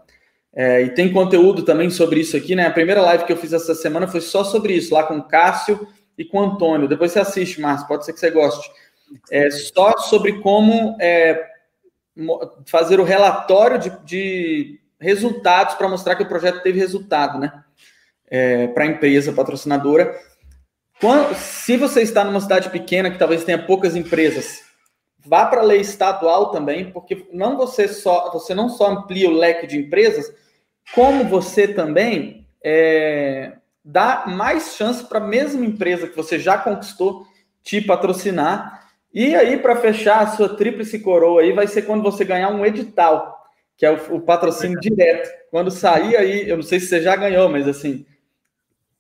[0.54, 2.66] É, e tem conteúdo também sobre isso aqui, né?
[2.66, 5.24] A primeira live que eu fiz essa semana foi só sobre isso, lá com o
[5.24, 6.90] Cássio e com o Antônio.
[6.90, 8.70] Depois você assiste, Márcio, pode ser que você goste.
[9.32, 11.48] É só sobre como é,
[12.66, 17.64] fazer o relatório de, de resultados para mostrar que o projeto teve resultado, né?
[18.30, 20.16] É, para a empresa patrocinadora.
[21.00, 24.62] Quando, se você está numa cidade pequena que talvez tenha poucas empresas,
[25.26, 29.34] vá para a lei estadual também, porque não você só você não só amplia o
[29.34, 30.32] leque de empresas,
[30.94, 37.26] como você também é, dá mais chance para a mesma empresa que você já conquistou
[37.64, 38.88] te patrocinar.
[39.14, 42.66] E aí, para fechar a sua tríplice coroa aí, vai ser quando você ganhar um
[42.66, 43.39] edital,
[43.80, 44.82] que é o, o patrocínio é.
[44.82, 45.30] direto.
[45.50, 48.06] Quando sair aí, eu não sei se você já ganhou, mas assim.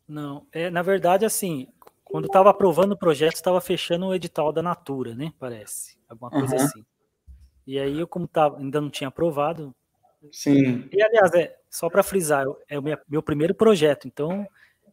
[0.07, 1.67] Não, é, na verdade, assim,
[2.05, 5.33] quando estava aprovando o projeto, estava fechando o edital da Natura, né?
[5.37, 5.99] Parece.
[6.07, 6.63] Alguma coisa uhum.
[6.63, 6.85] assim.
[7.67, 9.75] E aí, eu, como tava, ainda não tinha aprovado.
[10.31, 10.87] Sim.
[10.93, 14.47] E, aliás, é, só para frisar, é o meu, meu, primeiro projeto, então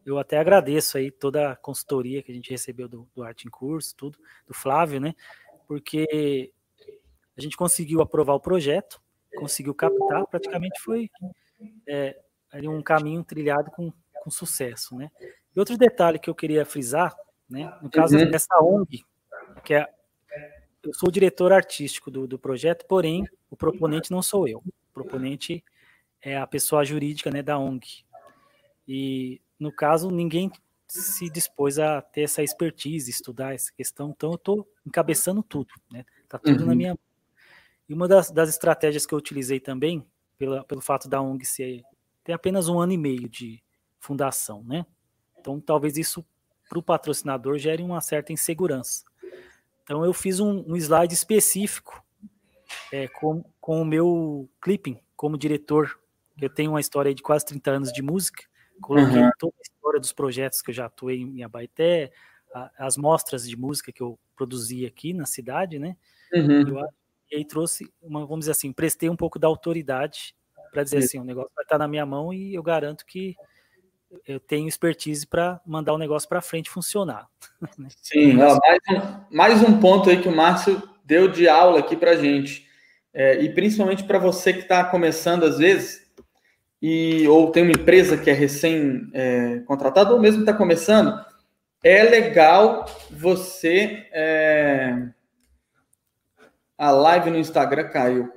[0.05, 3.49] eu até agradeço aí toda a consultoria que a gente recebeu do, do Arte em
[3.49, 5.15] Curso, tudo, do Flávio, né?
[5.65, 6.51] Porque
[7.37, 9.01] a gente conseguiu aprovar o projeto,
[9.39, 11.09] conseguiu captar, praticamente foi
[11.87, 12.19] é,
[12.63, 15.09] um caminho trilhado com, com sucesso, né?
[15.55, 17.15] E outro detalhe que eu queria frisar,
[17.49, 17.77] né?
[17.81, 18.29] No caso uhum.
[18.29, 19.03] dessa ONG,
[19.63, 19.87] que é
[20.83, 24.59] eu sou o diretor artístico do, do projeto, porém o proponente não sou eu.
[24.59, 25.63] O proponente
[26.21, 28.05] é a pessoa jurídica, né, da ONG.
[28.87, 30.49] E no caso ninguém
[30.87, 34.11] se dispôs a ter essa expertise, estudar essa questão.
[34.15, 36.05] Então, eu estou encabeçando tudo, né?
[36.29, 36.67] Tá tudo uhum.
[36.67, 36.99] na minha.
[37.87, 40.05] E uma das, das, estratégias que eu utilizei também,
[40.37, 41.83] pela, pelo fato da ONG ser
[42.23, 43.63] ter apenas um ano e meio de
[43.99, 44.85] fundação, né?
[45.39, 46.25] Então, talvez isso
[46.67, 49.05] para o patrocinador gere uma certa insegurança.
[49.83, 52.03] Então, eu fiz um, um slide específico
[52.91, 55.97] é, com, com o meu clipping como diretor.
[56.39, 58.43] Eu tenho uma história de quase 30 anos de música,
[58.81, 59.31] coloquei uhum.
[59.39, 62.11] toda a história dos projetos que eu já atuei em Abaeté,
[62.77, 65.95] as mostras de música que eu produzi aqui na cidade, né?
[66.33, 66.67] Uhum.
[66.67, 66.89] Eu,
[67.31, 70.35] e aí trouxe, uma, vamos dizer assim, prestei um pouco da autoridade
[70.71, 73.35] para dizer assim, o negócio vai estar na minha mão e eu garanto que
[74.25, 77.27] eu tenho expertise para mandar o negócio para frente funcionar.
[77.77, 77.87] Né?
[78.01, 81.95] Sim, ó, mais, um, mais um ponto aí que o Márcio deu de aula aqui
[81.95, 82.67] para gente
[83.13, 86.05] é, e principalmente para você que está começando às vezes,
[86.79, 91.19] e ou tem uma empresa que é recém é, ou mesmo está começando,
[91.83, 94.07] é legal você.
[94.11, 95.09] É...
[96.77, 98.31] A live no Instagram caiu.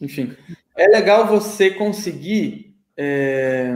[0.00, 0.36] Enfim,
[0.76, 3.72] é legal você conseguir é...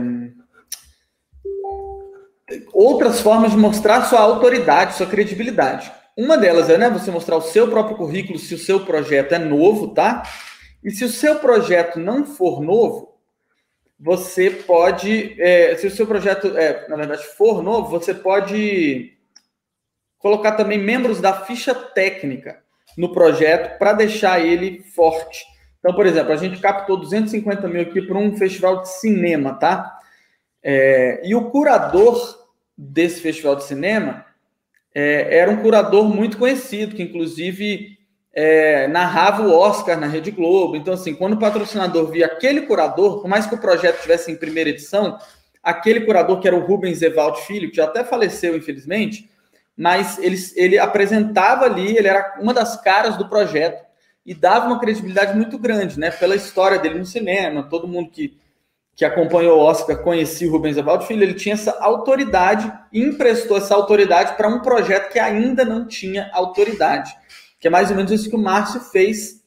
[2.73, 5.91] outras formas de mostrar sua autoridade, sua credibilidade.
[6.17, 9.39] Uma delas é né, você mostrar o seu próprio currículo se o seu projeto é
[9.39, 10.23] novo, tá?
[10.83, 13.17] E se o seu projeto não for novo,
[13.99, 15.35] você pode.
[15.39, 19.13] É, se o seu projeto, é, na verdade, for novo, você pode
[20.17, 22.61] colocar também membros da ficha técnica
[22.97, 25.45] no projeto para deixar ele forte.
[25.79, 29.97] Então, por exemplo, a gente captou 250 mil aqui para um festival de cinema, tá?
[30.61, 32.37] É, e o curador
[32.77, 34.25] desse festival de cinema
[34.93, 37.97] é, era um curador muito conhecido, que inclusive
[38.33, 40.75] é, narrava o Oscar na Rede Globo.
[40.75, 44.35] Então, assim, quando o patrocinador via aquele curador, por mais que o projeto estivesse em
[44.35, 45.17] primeira edição,
[45.63, 49.28] aquele curador que era o Rubens Evaldo Filho, que já até faleceu, infelizmente,
[49.79, 53.81] mas ele, ele apresentava ali, ele era uma das caras do projeto
[54.25, 56.11] e dava uma credibilidade muito grande, né?
[56.11, 58.37] Pela história dele no cinema, todo mundo que
[58.93, 63.55] que acompanhou o Oscar conhecia o Rubens Evaldo Filho, ele tinha essa autoridade e emprestou
[63.55, 67.15] essa autoridade para um projeto que ainda não tinha autoridade.
[67.61, 69.41] Que é mais ou menos isso que o Márcio fez,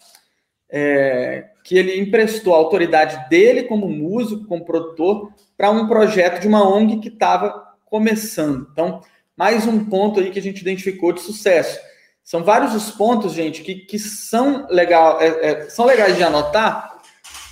[0.71, 6.49] é, que ele emprestou a autoridade dele como músico, como produtor, para um projeto de
[6.49, 8.67] uma ONG que estava começando.
[8.73, 9.03] Então,
[9.37, 11.79] mais um ponto aí que a gente identificou de sucesso.
[12.23, 16.99] São vários os pontos, gente, que, que são, legal, é, é, são legais de anotar,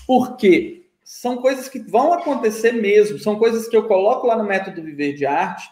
[0.06, 4.82] porque são coisas que vão acontecer mesmo, são coisas que eu coloco lá no método
[4.82, 5.68] Viver de Arte,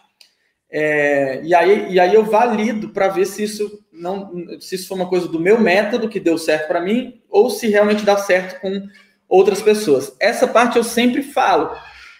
[0.71, 4.97] é, e, aí, e aí eu valido para ver se isso não se isso foi
[4.97, 8.61] uma coisa do meu método que deu certo para mim, ou se realmente dá certo
[8.61, 8.87] com
[9.27, 10.15] outras pessoas.
[10.19, 11.75] Essa parte eu sempre falo.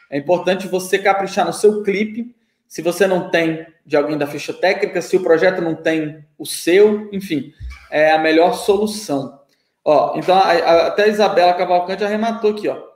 [0.10, 2.36] É importante você caprichar no seu clipe,
[2.70, 6.46] se você não tem de alguém da ficha técnica, se o projeto não tem o
[6.46, 7.52] seu, enfim,
[7.90, 9.40] é a melhor solução.
[9.84, 12.88] Ó, então a, a, até a Isabela Cavalcante arrematou aqui, ó.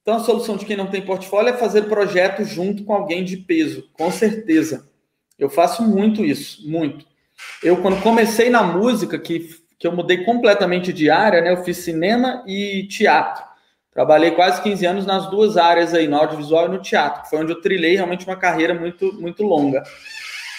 [0.00, 3.36] Então, a solução de quem não tem portfólio é fazer projeto junto com alguém de
[3.36, 4.88] peso, com certeza.
[5.38, 7.04] Eu faço muito isso, muito.
[7.62, 11.52] Eu, quando comecei na música, que, que eu mudei completamente de área, né?
[11.52, 13.44] Eu fiz cinema e teatro.
[13.92, 17.28] Trabalhei quase 15 anos nas duas áreas aí, no audiovisual e no teatro.
[17.28, 19.82] Foi onde eu trilhei realmente uma carreira muito, muito longa.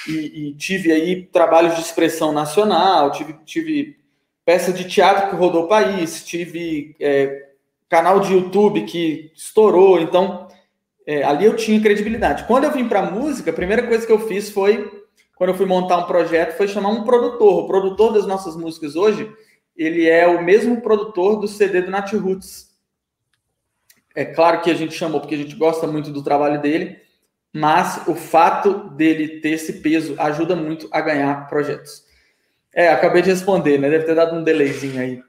[0.07, 3.97] E, e tive aí trabalhos de expressão nacional, tive, tive
[4.45, 7.49] peça de teatro que rodou o país, tive é,
[7.87, 10.47] canal de YouTube que estourou, então
[11.05, 12.45] é, ali eu tinha credibilidade.
[12.45, 15.03] Quando eu vim para música, a primeira coisa que eu fiz foi,
[15.35, 17.63] quando eu fui montar um projeto, foi chamar um produtor.
[17.63, 19.31] O produtor das nossas músicas hoje,
[19.75, 22.68] ele é o mesmo produtor do CD do Nat Roots.
[24.19, 26.99] É claro que a gente chamou porque a gente gosta muito do trabalho dele,
[27.53, 32.03] mas o fato dele ter esse peso ajuda muito a ganhar projetos.
[32.75, 33.89] É, acabei de responder, né?
[33.89, 35.23] Deve ter dado um delayzinho aí.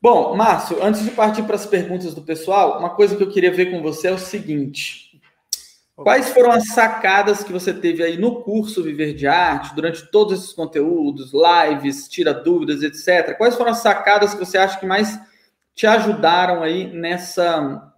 [0.00, 3.52] Bom, Márcio, antes de partir para as perguntas do pessoal, uma coisa que eu queria
[3.52, 5.20] ver com você é o seguinte:
[5.94, 10.40] quais foram as sacadas que você teve aí no curso Viver de Arte, durante todos
[10.40, 13.36] esses conteúdos, lives, tira dúvidas, etc.
[13.36, 15.20] Quais foram as sacadas que você acha que mais
[15.72, 17.91] te ajudaram aí nessa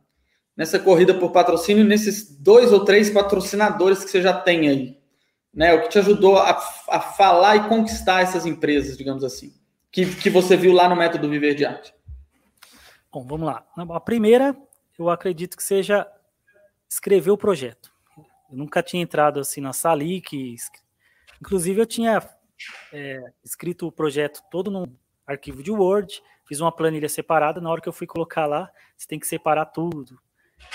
[0.56, 5.04] nessa corrida por patrocínio, nesses dois ou três patrocinadores que você já tem aí?
[5.52, 6.50] Né, o que te ajudou a,
[6.88, 9.54] a falar e conquistar essas empresas, digamos assim,
[9.94, 11.94] que, que você viu lá no método Viver de Arte?
[13.12, 13.64] Bom, vamos lá.
[13.76, 14.56] A primeira,
[14.98, 16.04] eu acredito que seja
[16.88, 17.92] escrever o projeto.
[18.50, 20.56] Eu nunca tinha entrado assim na Salic,
[21.40, 22.20] inclusive eu tinha
[22.92, 24.84] é, escrito o projeto todo num
[25.24, 27.60] arquivo de Word, fiz uma planilha separada.
[27.60, 30.18] Na hora que eu fui colocar lá, você tem que separar tudo,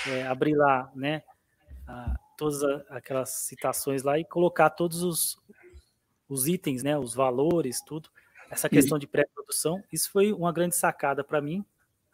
[0.08, 1.24] é, abrir lá, né?
[2.38, 5.38] todas aquelas citações lá e colocar todos os,
[6.30, 8.10] os itens, né, os valores, tudo.
[8.50, 11.66] Essa questão de pré-produção, isso foi uma grande sacada para mim,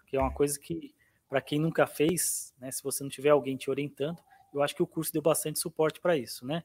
[0.07, 0.95] que é uma coisa que,
[1.29, 4.19] para quem nunca fez, né, se você não tiver alguém te orientando,
[4.51, 6.63] eu acho que o curso deu bastante suporte para isso, né?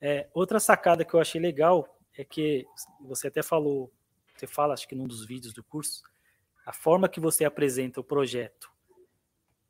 [0.00, 2.66] É, outra sacada que eu achei legal é que
[3.00, 3.90] você até falou,
[4.36, 6.02] você fala, acho que num dos vídeos do curso,
[6.64, 8.70] a forma que você apresenta o projeto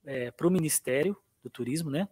[0.06, 2.08] é, para o Ministério do Turismo, né?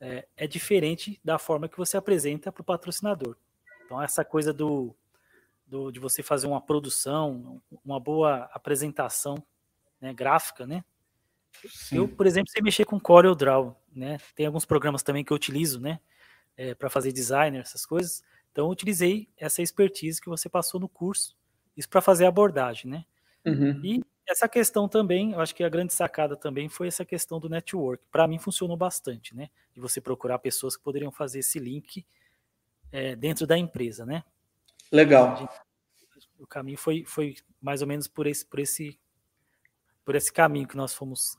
[0.00, 3.36] É, é, diferente da forma que você apresenta para o patrocinador.
[3.84, 4.94] Então, essa coisa do,
[5.66, 9.36] do, de você fazer uma produção, uma boa apresentação
[10.00, 10.84] né, gráfica, né?
[11.68, 11.96] Sim.
[11.96, 14.18] Eu, por exemplo, sei mexer com CorelDRAW, né?
[14.34, 16.00] Tem alguns programas também que eu utilizo, né?
[16.56, 18.22] É, para fazer designer, essas coisas.
[18.52, 21.36] Então, eu utilizei essa expertise que você passou no curso,
[21.76, 23.04] isso para fazer a abordagem, né?
[23.46, 23.80] Uhum.
[23.84, 27.48] E essa questão também, eu acho que a grande sacada também foi essa questão do
[27.48, 28.02] network.
[28.10, 29.48] Para mim funcionou bastante, né?
[29.72, 32.04] De você procurar pessoas que poderiam fazer esse link
[32.90, 34.24] é, dentro da empresa, né?
[34.90, 35.48] Legal.
[36.38, 38.98] O caminho foi, foi mais ou menos por esse, por esse,
[40.04, 41.38] por esse caminho que nós fomos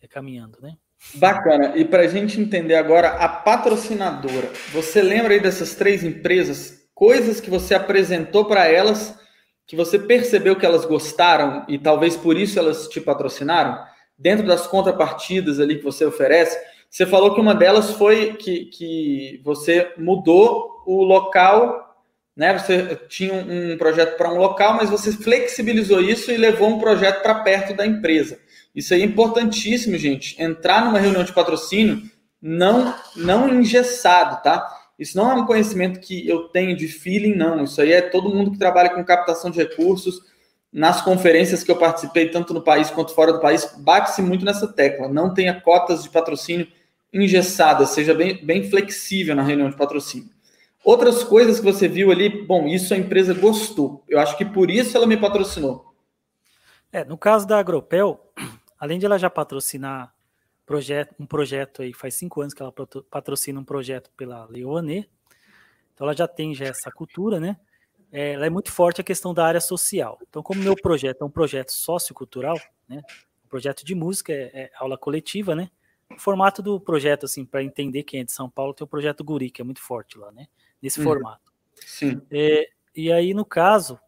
[0.00, 0.76] é, caminhando, né?
[1.14, 1.76] Bacana.
[1.76, 7.40] E para a gente entender agora a patrocinadora, você lembra aí dessas três empresas, coisas
[7.40, 9.18] que você apresentou para elas
[9.66, 13.78] que você percebeu que elas gostaram e talvez por isso elas te patrocinaram?
[14.18, 19.40] Dentro das contrapartidas ali que você oferece, você falou que uma delas foi que, que
[19.44, 21.96] você mudou o local,
[22.34, 22.58] né?
[22.58, 27.22] Você tinha um projeto para um local, mas você flexibilizou isso e levou um projeto
[27.22, 28.38] para perto da empresa.
[28.74, 30.40] Isso aí é importantíssimo, gente.
[30.40, 32.02] Entrar numa reunião de patrocínio
[32.40, 34.66] não não engessado, tá?
[34.98, 37.62] Isso não é um conhecimento que eu tenho de feeling, não.
[37.64, 40.22] Isso aí é todo mundo que trabalha com captação de recursos.
[40.72, 44.66] Nas conferências que eu participei, tanto no país quanto fora do país, bate-se muito nessa
[44.66, 45.08] tecla.
[45.08, 46.66] Não tenha cotas de patrocínio
[47.12, 50.30] engessadas, seja bem, bem flexível na reunião de patrocínio.
[50.84, 54.04] Outras coisas que você viu ali, bom, isso a empresa gostou.
[54.08, 55.94] Eu acho que por isso ela me patrocinou.
[56.92, 58.20] É, no caso da Agropel,
[58.78, 60.14] além de ela já patrocinar
[60.66, 62.74] projeto, um projeto aí, faz cinco anos que ela
[63.08, 65.08] patrocina um projeto pela Lei Rouanet,
[65.94, 67.56] então ela já tem já essa cultura, né?
[68.12, 70.18] É, ela é muito forte a questão da área social.
[70.28, 73.02] Então, como meu projeto é um projeto sociocultural, né?
[73.44, 75.70] Um projeto de música, é, é aula coletiva, né?
[76.10, 79.24] O formato do projeto, assim, para entender quem é de São Paulo, tem o projeto
[79.24, 80.46] Guri, que é muito forte lá, né?
[80.82, 81.04] Nesse uhum.
[81.04, 81.52] formato.
[81.74, 82.20] Sim.
[82.30, 83.98] É, e aí, no caso,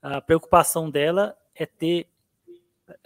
[0.00, 2.08] a preocupação dela é ter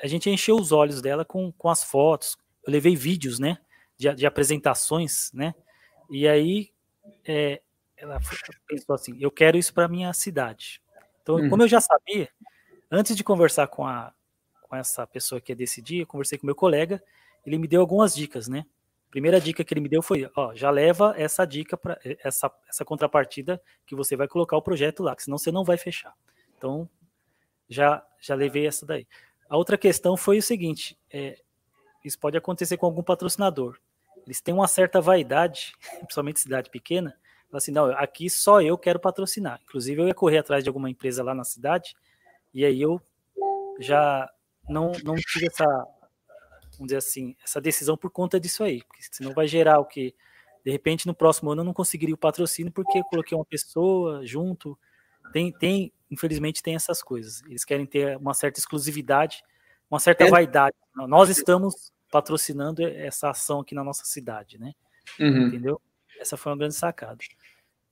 [0.00, 2.36] a gente encheu os olhos dela com, com as fotos.
[2.66, 3.58] Eu levei vídeos, né?
[3.96, 5.54] De, de apresentações, né?
[6.10, 6.70] E aí
[7.24, 7.60] é,
[7.96, 8.20] ela
[8.66, 10.80] pensou assim: eu quero isso para minha cidade.
[11.22, 11.48] Então, hum.
[11.48, 12.28] como eu já sabia,
[12.90, 14.12] antes de conversar com, a,
[14.62, 17.02] com essa pessoa que ia decidir, eu conversei com meu colega,
[17.44, 18.64] ele me deu algumas dicas, né?
[19.08, 22.50] A primeira dica que ele me deu foi: ó, já leva essa dica para essa,
[22.68, 26.14] essa contrapartida que você vai colocar o projeto lá, que senão você não vai fechar.
[26.56, 26.88] Então,
[27.68, 29.06] já já levei essa daí.
[29.48, 31.38] A outra questão foi o seguinte: é,
[32.04, 33.78] isso pode acontecer com algum patrocinador.
[34.24, 37.16] Eles têm uma certa vaidade, principalmente cidade pequena,
[37.52, 39.60] assim, não, aqui só eu quero patrocinar.
[39.64, 41.94] Inclusive, eu ia correr atrás de alguma empresa lá na cidade,
[42.52, 43.00] e aí eu
[43.78, 44.28] já
[44.68, 45.64] não, não tive essa,
[46.72, 50.14] vamos dizer assim, essa decisão por conta disso aí, porque senão vai gerar o que,
[50.64, 54.24] de repente, no próximo ano eu não conseguiria o patrocínio porque eu coloquei uma pessoa
[54.26, 54.78] junto.
[55.32, 57.42] Tem, tem infelizmente, tem essas coisas.
[57.46, 59.42] Eles querem ter uma certa exclusividade,
[59.90, 60.30] uma certa é.
[60.30, 60.76] vaidade.
[60.94, 64.72] Nós estamos patrocinando essa ação aqui na nossa cidade, né?
[65.18, 65.48] Uhum.
[65.48, 65.80] Entendeu?
[66.18, 67.18] Essa foi uma grande sacada,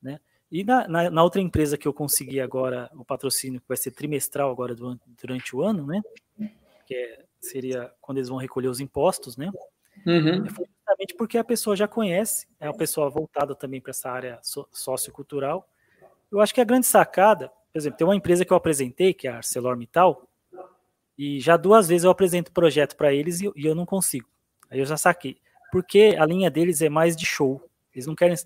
[0.02, 0.18] né?
[0.50, 3.90] E na, na, na, outra empresa que eu consegui agora o patrocínio, que vai ser
[3.90, 6.00] trimestral agora do, durante o ano, né?
[6.86, 9.50] Que é, seria quando eles vão recolher os impostos, né?
[10.06, 10.48] Uhum.
[10.50, 14.38] Foi justamente porque a pessoa já conhece, é uma pessoa voltada também para essa área
[14.42, 15.68] so, sociocultural.
[16.30, 19.26] Eu acho que a grande sacada por exemplo, tem uma empresa que eu apresentei, que
[19.26, 20.28] é a ArcelorMittal,
[21.18, 24.28] e já duas vezes eu apresento o projeto para eles e, e, eu não consigo.
[24.70, 25.38] Aí eu já saquei.
[25.72, 27.60] Porque a linha deles é mais de show.
[27.92, 28.36] Eles não querem,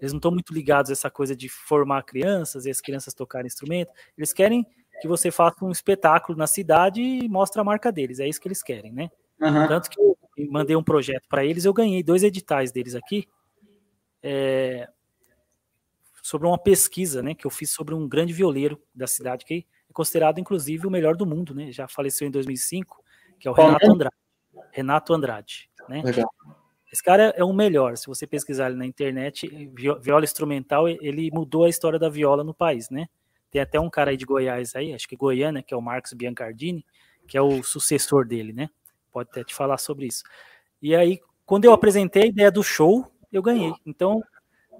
[0.00, 3.46] eles não estão muito ligados a essa coisa de formar crianças e as crianças tocarem
[3.46, 3.92] instrumento.
[4.16, 4.66] Eles querem
[5.02, 8.18] que você faça um espetáculo na cidade e mostre a marca deles.
[8.18, 9.10] É isso que eles querem, né?
[9.38, 9.68] Uhum.
[9.68, 10.16] Tanto que eu
[10.50, 13.28] mandei um projeto para eles, eu ganhei dois editais deles aqui.
[14.22, 14.88] É,
[16.30, 19.92] sobre uma pesquisa né, que eu fiz sobre um grande violeiro da cidade, que é
[19.92, 21.72] considerado, inclusive, o melhor do mundo, né?
[21.72, 23.02] Já faleceu em 2005,
[23.40, 24.16] que é o Renato Andrade.
[24.70, 26.02] Renato Andrade, né?
[26.04, 26.30] Legal.
[26.92, 27.96] Esse cara é o melhor.
[27.96, 29.48] Se você pesquisar ele na internet,
[30.00, 33.08] viola instrumental, ele mudou a história da viola no país, né?
[33.50, 36.12] Tem até um cara aí de Goiás aí, acho que Goiânia, que é o Marcos
[36.12, 36.86] Biancardini,
[37.26, 38.70] que é o sucessor dele, né?
[39.10, 40.22] Pode até te falar sobre isso.
[40.80, 43.72] E aí, quando eu apresentei a ideia do show, eu ganhei.
[43.84, 44.22] Então,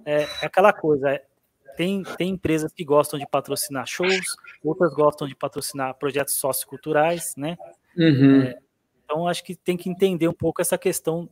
[0.05, 1.25] é, é aquela coisa, é,
[1.81, 7.57] tem, tem empresas que gostam de patrocinar shows, outras gostam de patrocinar projetos socioculturais, né?
[7.97, 8.43] Uhum.
[8.43, 8.59] É,
[9.03, 11.27] então, acho que tem que entender um pouco essa questão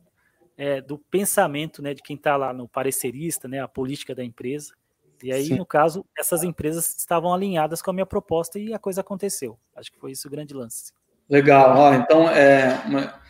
[0.57, 4.73] é, do pensamento né, de quem está lá no parecerista, né, a política da empresa.
[5.21, 5.57] E aí, Sim.
[5.57, 9.55] no caso, essas empresas estavam alinhadas com a minha proposta e a coisa aconteceu.
[9.75, 10.91] Acho que foi isso o grande lance.
[11.29, 11.77] Legal.
[11.77, 13.21] Ó, então, é uma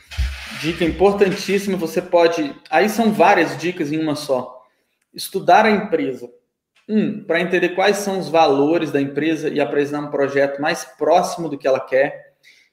[0.61, 1.75] dica importantíssima.
[1.75, 2.55] Você pode.
[2.69, 4.63] Aí são várias dicas em uma só.
[5.13, 6.31] Estudar a empresa.
[6.91, 11.47] Um, para entender quais são os valores da empresa e apresentar um projeto mais próximo
[11.47, 12.29] do que ela quer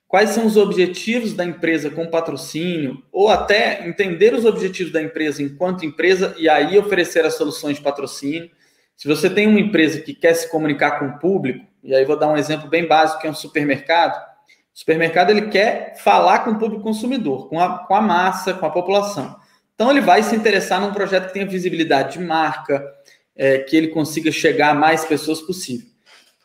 [0.09, 5.43] quais são os objetivos da empresa com patrocínio, ou até entender os objetivos da empresa
[5.43, 8.51] enquanto empresa e aí oferecer as soluções de patrocínio.
[8.97, 12.19] Se você tem uma empresa que quer se comunicar com o público, e aí vou
[12.19, 14.17] dar um exemplo bem básico, que é um supermercado.
[14.75, 18.65] O supermercado ele quer falar com o público consumidor, com a, com a massa, com
[18.65, 19.37] a população.
[19.75, 22.83] Então ele vai se interessar num projeto que tenha visibilidade de marca,
[23.37, 25.87] é, que ele consiga chegar a mais pessoas possível.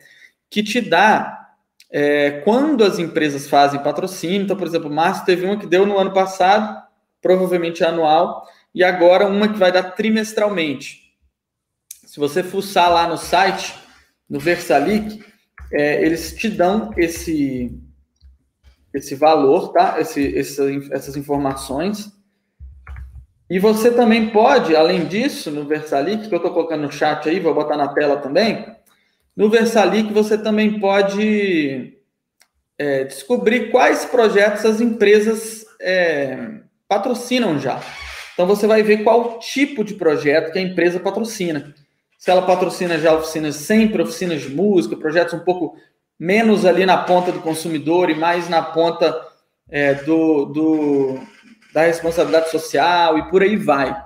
[0.50, 1.54] que te dá
[1.90, 4.42] é, quando as empresas fazem patrocínio.
[4.42, 6.86] Então, por exemplo, o Márcio teve uma que deu no ano passado,
[7.22, 11.14] provavelmente anual, e agora uma que vai dar trimestralmente.
[12.06, 13.76] Se você fuçar lá no site,
[14.30, 15.24] no Versalic,
[15.72, 17.72] é, eles te dão esse,
[18.94, 19.96] esse valor, tá?
[20.00, 22.12] Esse, essas informações.
[23.50, 27.40] E você também pode, além disso, no Versalic, que eu estou colocando no chat aí,
[27.40, 28.66] vou botar na tela também.
[29.36, 31.98] No Versalic você também pode
[32.78, 37.82] é, descobrir quais projetos as empresas é, patrocinam já.
[38.34, 41.74] Então você vai ver qual tipo de projeto que a empresa patrocina.
[42.18, 45.76] Se ela patrocina já oficinas sempre, oficinas de música, projetos um pouco
[46.22, 49.28] menos ali na ponta do consumidor e mais na ponta
[49.68, 51.20] é, do, do
[51.74, 54.00] da responsabilidade social e por aí vai.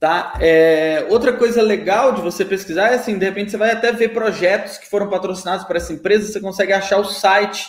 [0.00, 0.38] Tá?
[0.40, 4.14] É, outra coisa legal de você pesquisar é assim, de repente você vai até ver
[4.14, 7.68] projetos que foram patrocinados por essa empresa, você consegue achar o site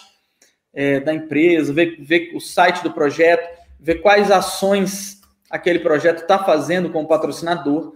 [0.73, 3.45] é, da empresa, ver, ver o site do projeto,
[3.77, 5.19] ver quais ações
[5.49, 7.93] aquele projeto está fazendo com o patrocinador.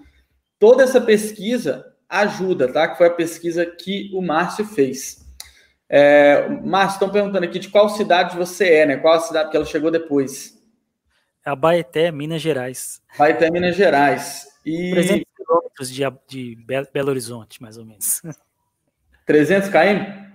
[0.59, 2.89] Toda essa pesquisa ajuda, tá?
[2.89, 5.20] Que foi a pesquisa que o Márcio fez.
[5.93, 8.95] É, Márcio, estão perguntando aqui de qual cidade você é, né?
[8.95, 10.57] Qual a cidade que ela chegou depois?
[11.43, 13.01] Abaeté, Minas Gerais.
[13.13, 14.47] Abaeté, Minas Gerais.
[14.65, 14.91] E...
[14.91, 16.55] 300 quilômetros de, de
[16.93, 18.21] Belo Horizonte, mais ou menos.
[19.25, 20.29] 300 km?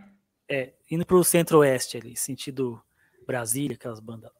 [0.46, 2.78] É, indo para o centro-oeste ali, sentido
[3.26, 4.30] Brasília, aquelas bandas.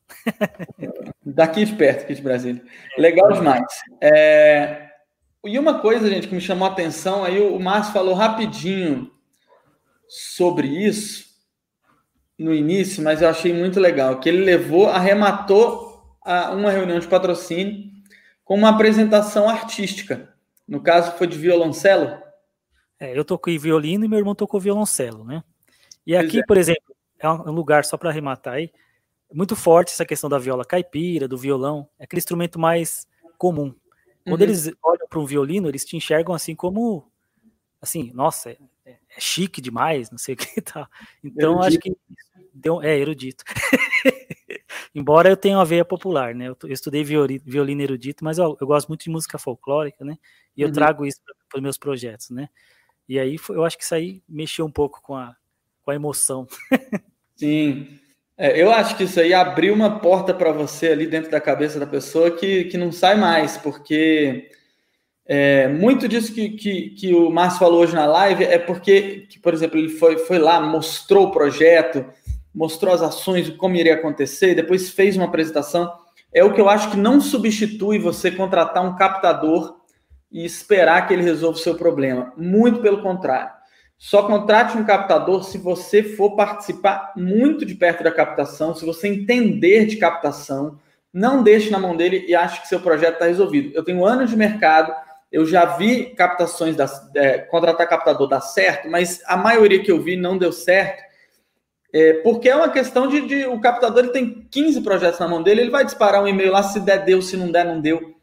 [1.24, 2.62] Daqui de perto, aqui de Brasília.
[2.98, 3.64] Legal demais.
[4.02, 4.90] É...
[5.46, 9.15] E uma coisa, gente, que me chamou a atenção, aí o Márcio falou rapidinho
[10.08, 11.26] sobre isso
[12.38, 17.06] no início, mas eu achei muito legal, que ele levou, arrematou a uma reunião de
[17.06, 17.90] patrocínio
[18.44, 20.34] com uma apresentação artística.
[20.68, 22.20] No caso, foi de violoncelo.
[22.98, 25.42] É, eu toquei violino e meu irmão tocou violoncelo, né?
[26.06, 26.44] E aqui, é.
[26.46, 28.70] por exemplo, é um lugar só para arrematar aí,
[29.32, 33.74] muito forte essa questão da viola caipira, do violão, é aquele instrumento mais comum.
[34.24, 34.46] Quando uhum.
[34.46, 37.10] eles olham para um violino, eles te enxergam assim como,
[37.80, 38.50] assim, nossa,
[38.84, 40.86] é, é chique demais, não sei o que tal.
[41.24, 41.66] Então, erudito.
[41.66, 41.96] acho que
[42.52, 43.44] deu, é erudito.
[44.94, 46.48] Embora eu tenha uma veia popular, né?
[46.48, 50.16] Eu, estudei violino erudito, mas eu, eu, gosto muito de música folclórica, né?
[50.56, 50.74] E eu uhum.
[50.74, 52.48] trago isso para os meus projetos, né?
[53.08, 55.36] E aí eu acho que isso aí mexeu um pouco com a,
[55.82, 56.46] com a emoção.
[57.36, 57.98] Sim.
[58.38, 61.78] É, eu acho que isso aí abriu uma porta para você ali dentro da cabeça
[61.78, 64.50] da pessoa que, que não sai mais, porque
[65.28, 69.40] é, muito disso que, que, que o Márcio falou hoje na live é porque, que,
[69.40, 72.04] por exemplo, ele foi, foi lá, mostrou o projeto,
[72.54, 75.92] mostrou as ações, como iria acontecer, depois fez uma apresentação.
[76.32, 79.76] É o que eu acho que não substitui você contratar um captador
[80.30, 82.32] e esperar que ele resolva o seu problema.
[82.36, 83.50] Muito pelo contrário.
[83.98, 89.08] Só contrate um captador se você for participar muito de perto da captação, se você
[89.08, 90.78] entender de captação.
[91.12, 93.72] Não deixe na mão dele e ache que seu projeto está resolvido.
[93.74, 94.94] Eu tenho anos de mercado,
[95.30, 100.00] eu já vi captações, da, é, contratar captador dar certo, mas a maioria que eu
[100.00, 101.04] vi não deu certo
[101.92, 105.42] É, porque é uma questão de, de, O captador ele tem 15 projetos na mão
[105.42, 108.14] dele, ele vai disparar um e-mail lá, se der, deu, se não der, não deu.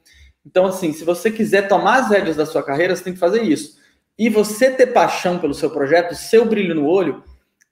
[0.45, 3.41] Então, assim, se você quiser tomar as rédeas da sua carreira, você tem que fazer
[3.41, 3.77] isso.
[4.17, 7.23] E você ter paixão pelo seu projeto, seu brilho no olho,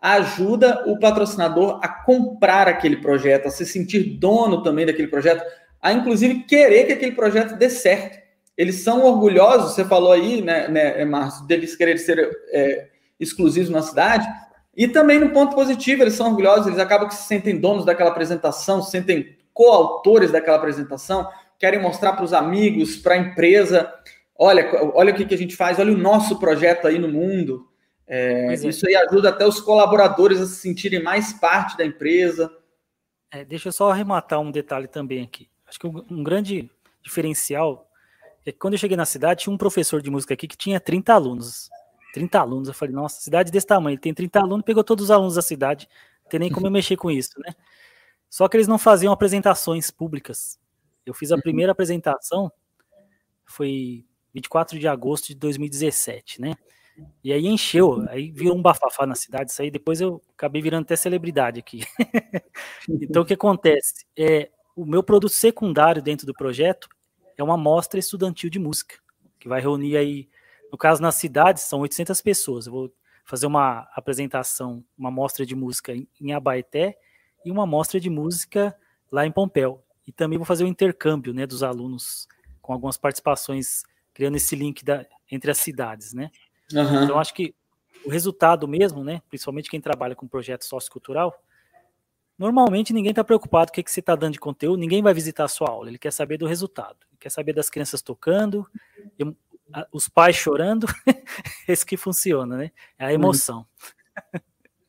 [0.01, 5.43] ajuda o patrocinador a comprar aquele projeto, a se sentir dono também daquele projeto,
[5.79, 8.20] a inclusive querer que aquele projeto dê certo.
[8.57, 12.89] Eles são orgulhosos, você falou aí, né, né Márcio, deles quererem ser é,
[13.19, 14.27] exclusivos na cidade,
[14.75, 18.09] e também no ponto positivo, eles são orgulhosos, eles acabam que se sentem donos daquela
[18.09, 21.27] apresentação, se sentem coautores daquela apresentação,
[21.59, 23.93] querem mostrar para os amigos, para a empresa,
[24.37, 27.67] olha, olha o que, que a gente faz, olha o nosso projeto aí no mundo.
[28.07, 28.53] É, é.
[28.53, 32.51] Isso aí ajuda até os colaboradores a se sentirem mais parte da empresa.
[33.31, 35.47] É, deixa eu só arrematar um detalhe também aqui.
[35.67, 36.69] Acho que um grande
[37.03, 37.90] diferencial
[38.45, 40.79] é que quando eu cheguei na cidade, tinha um professor de música aqui que tinha
[40.79, 41.69] 30 alunos.
[42.13, 42.67] 30 alunos.
[42.67, 45.41] Eu falei, nossa, cidade desse tamanho, ele tem 30 alunos, pegou todos os alunos da
[45.41, 45.87] cidade.
[46.23, 47.53] Não tem nem como eu mexer com isso, né?
[48.29, 50.59] Só que eles não faziam apresentações públicas.
[51.05, 51.41] Eu fiz a uhum.
[51.41, 52.51] primeira apresentação,
[53.45, 56.55] foi 24 de agosto de 2017, né?
[57.23, 60.83] E aí encheu, aí virou um bafafá na cidade, isso aí depois eu acabei virando
[60.83, 61.81] até celebridade aqui.
[63.01, 64.05] então o que acontece?
[64.17, 66.87] É, o meu produto secundário dentro do projeto
[67.41, 68.95] é uma mostra estudantil de música,
[69.39, 70.29] que vai reunir aí
[70.71, 72.65] no caso, nas cidades, são 800 pessoas.
[72.65, 72.93] Eu vou
[73.25, 76.97] fazer uma apresentação, uma mostra de música em Abaeté
[77.45, 78.75] e uma mostra de música
[79.11, 79.83] lá em Pompéu.
[80.07, 82.27] E também vou fazer o um intercâmbio né, dos alunos
[82.61, 83.83] com algumas participações,
[84.13, 86.13] criando esse link da, entre as cidades.
[86.13, 86.31] Né?
[86.71, 87.03] Uhum.
[87.03, 87.53] Então, acho que
[88.05, 91.37] o resultado mesmo, né, principalmente quem trabalha com projeto sociocultural,
[92.41, 95.13] normalmente ninguém está preocupado com o que, que você está dando de conteúdo, ninguém vai
[95.13, 98.65] visitar a sua aula, ele quer saber do resultado, quer saber das crianças tocando,
[99.93, 100.87] os pais chorando,
[101.69, 102.71] esse que funciona, né?
[102.97, 103.13] É a uhum.
[103.13, 103.65] emoção.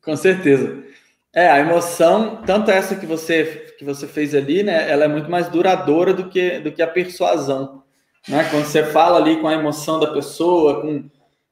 [0.03, 0.83] Com certeza.
[1.31, 4.89] É, a emoção, tanto essa que você que você fez ali, né?
[4.89, 7.83] Ela é muito mais duradoura do que do que a persuasão,
[8.27, 8.49] né?
[8.49, 11.09] Quando você fala ali com a emoção da pessoa, com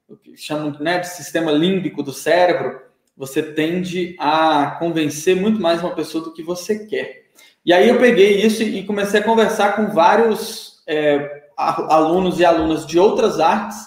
[0.08, 2.82] o que chamam né, de sistema límbico do cérebro,
[3.22, 7.26] você tende a convencer muito mais uma pessoa do que você quer.
[7.64, 12.84] E aí eu peguei isso e comecei a conversar com vários é, alunos e alunas
[12.84, 13.78] de outras artes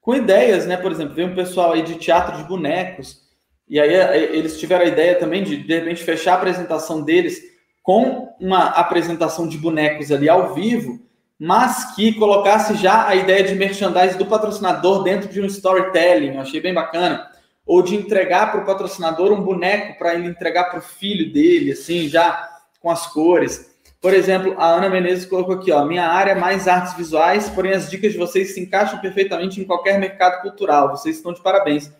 [0.00, 0.76] com ideias, né?
[0.76, 3.22] Por exemplo, veio um pessoal aí de teatro de bonecos,
[3.68, 7.40] e aí eh, eles tiveram a ideia também de, de repente, fechar a apresentação deles
[7.84, 10.98] com uma apresentação de bonecos ali ao vivo,
[11.38, 16.40] mas que colocasse já a ideia de merchandising do patrocinador dentro de um storytelling, eu
[16.40, 17.35] achei bem bacana.
[17.66, 21.72] Ou de entregar para o patrocinador um boneco para ele entregar para o filho dele,
[21.72, 22.48] assim, já
[22.80, 23.74] com as cores.
[24.00, 27.72] Por exemplo, a Ana Menezes colocou aqui, ó, minha área é mais artes visuais, porém
[27.72, 30.90] as dicas de vocês se encaixam perfeitamente em qualquer mercado cultural.
[30.90, 31.90] Vocês estão de parabéns.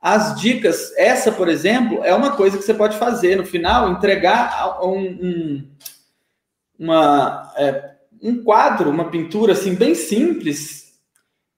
[0.00, 4.80] As dicas, essa, por exemplo, é uma coisa que você pode fazer no final, entregar
[4.82, 5.68] um, um
[6.78, 10.83] uma, é, um quadro, uma pintura assim bem simples,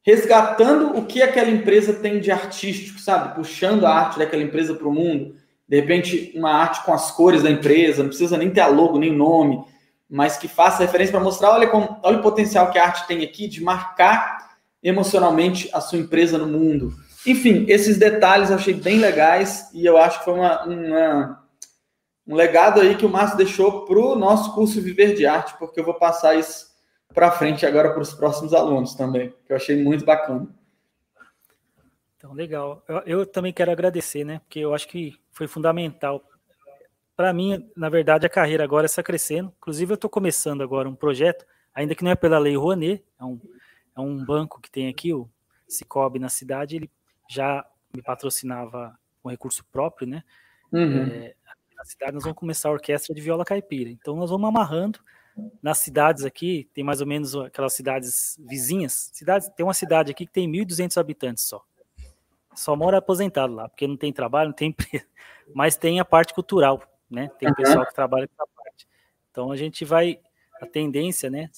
[0.07, 3.35] resgatando o que aquela empresa tem de artístico, sabe?
[3.35, 5.35] Puxando a arte daquela empresa para o mundo
[5.69, 8.99] de repente uma arte com as cores da empresa, não precisa nem ter a logo,
[8.99, 9.65] nem nome,
[10.09, 13.25] mas que faça referência para mostrar, olha, como, olha o potencial que a arte tem
[13.25, 16.95] aqui de marcar emocionalmente a sua empresa no mundo.
[17.27, 21.43] Enfim, esses detalhes eu achei bem legais e eu acho que foi uma, uma
[22.29, 25.79] um legado aí que o Márcio deixou para o nosso curso Viver de Arte, porque
[25.79, 26.67] eu vou passar isso
[27.17, 30.47] para frente agora para os próximos alunos também, que eu achei muito bacana.
[32.15, 32.85] Então, legal.
[32.87, 34.41] Eu, eu, também quero agradecer, né?
[34.41, 36.23] Porque eu acho que foi fundamental.
[37.17, 39.51] Para mim, na verdade, a carreira agora está crescendo.
[39.57, 43.25] Inclusive, eu estou começando agora um projeto, ainda que não é pela Lei Rouanet, é
[43.25, 43.41] um,
[43.97, 45.27] é um banco que tem aqui, o
[45.67, 46.91] Cicobi, na cidade, ele
[47.31, 47.65] já
[47.95, 50.23] me patrocinava com recurso próprio, né?
[50.71, 51.05] Uhum.
[51.05, 51.35] É,
[51.75, 53.89] na cidade, nós vamos começar a orquestra de viola caipira.
[53.89, 55.01] Então, nós vamos amarrando
[55.63, 59.11] nas cidades aqui, tem mais ou menos aquelas cidades vizinhas.
[59.13, 61.65] Cidades, tem uma cidade aqui que tem 1.200 habitantes só
[62.57, 65.07] só mora aposentado lá, porque não tem trabalho, não tem empresa.
[65.55, 67.31] Mas tem a parte cultural, né?
[67.39, 68.89] Tem pessoal que trabalha com a parte.
[69.31, 70.19] Então a gente vai,
[70.61, 71.51] a tendência, né,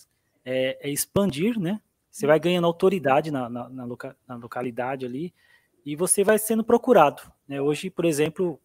[0.45, 1.81] é, é expandir, né?
[2.11, 5.33] Você vai ganhando autoridade na, na, na, loca, na, localidade ali
[5.87, 7.23] e você vai sendo procurado.
[7.47, 7.61] Né?
[7.61, 8.61] Hoje, por exemplo,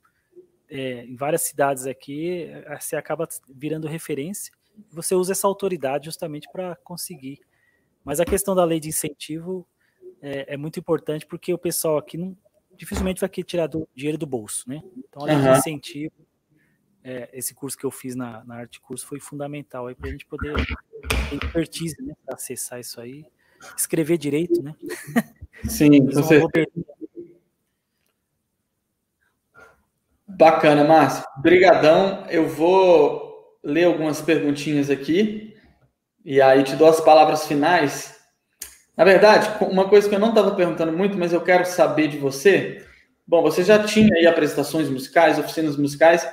[0.68, 4.52] é, em várias cidades aqui, é, você acaba virando referência.
[4.92, 7.40] Você usa essa autoridade justamente para conseguir.
[8.04, 9.68] Mas a questão da lei de incentivo
[10.22, 12.36] é, é, muito importante porque o pessoal aqui não,
[12.76, 14.82] dificilmente vai querer tirar do, dinheiro do bolso, né?
[14.98, 15.58] Então, a uhum.
[15.58, 16.14] incentivo,
[17.04, 20.12] é, esse curso que eu fiz na, na Arte Curso foi fundamental aí para a
[20.12, 22.14] gente poder ter expertise, né?
[22.26, 23.26] Para acessar isso aí,
[23.78, 24.76] escrever direito, né?
[25.68, 26.42] Sim, você.
[30.26, 31.26] Bacana, Márcio.
[31.38, 32.26] Obrigadão.
[32.30, 33.23] Eu vou
[33.64, 35.56] ler algumas perguntinhas aqui
[36.26, 38.16] e aí te dou as palavras finais.
[38.96, 42.18] Na verdade, uma coisa que eu não estava perguntando muito, mas eu quero saber de
[42.18, 42.86] você.
[43.26, 46.28] Bom, você já tinha aí apresentações musicais, oficinas musicais.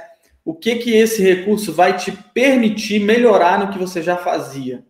[0.44, 4.84] O que que esse recurso vai te permitir melhorar no que você já fazia?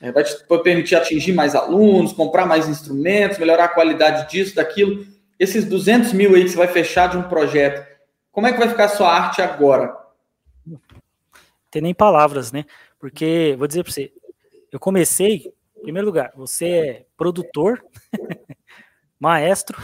[0.00, 5.06] É, vai te permitir atingir mais alunos, comprar mais instrumentos, melhorar a qualidade disso, daquilo.
[5.38, 7.86] Esses 200 mil aí que você vai fechar de um projeto,
[8.30, 10.05] como é que vai ficar a sua arte agora?
[11.76, 12.64] Tem nem palavras, né?
[12.98, 14.10] Porque, vou dizer para você,
[14.72, 17.84] eu comecei, em primeiro lugar, você é produtor,
[19.20, 19.76] maestro,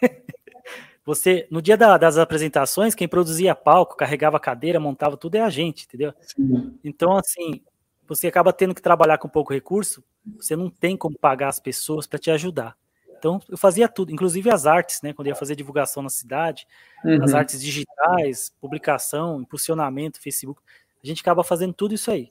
[1.04, 5.50] você, no dia da, das apresentações, quem produzia palco, carregava cadeira, montava tudo é a
[5.50, 6.14] gente, entendeu?
[6.20, 6.78] Sim.
[6.84, 7.60] Então, assim,
[8.06, 10.04] você acaba tendo que trabalhar com pouco recurso,
[10.36, 12.76] você não tem como pagar as pessoas para te ajudar.
[13.20, 15.12] Então, eu fazia tudo, inclusive as artes, né?
[15.12, 16.66] Quando ia fazer divulgação na cidade,
[17.04, 17.22] uhum.
[17.22, 20.62] as artes digitais, publicação, impulsionamento, Facebook,
[21.02, 22.30] a gente acaba fazendo tudo isso aí.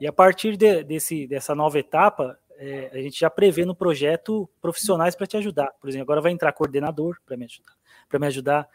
[0.00, 4.48] E a partir de, desse, dessa nova etapa, é, a gente já prevê no projeto
[4.60, 5.72] profissionais para te ajudar.
[5.80, 7.72] Por exemplo, agora vai entrar coordenador para me ajudar.
[8.08, 8.68] Para me ajudar,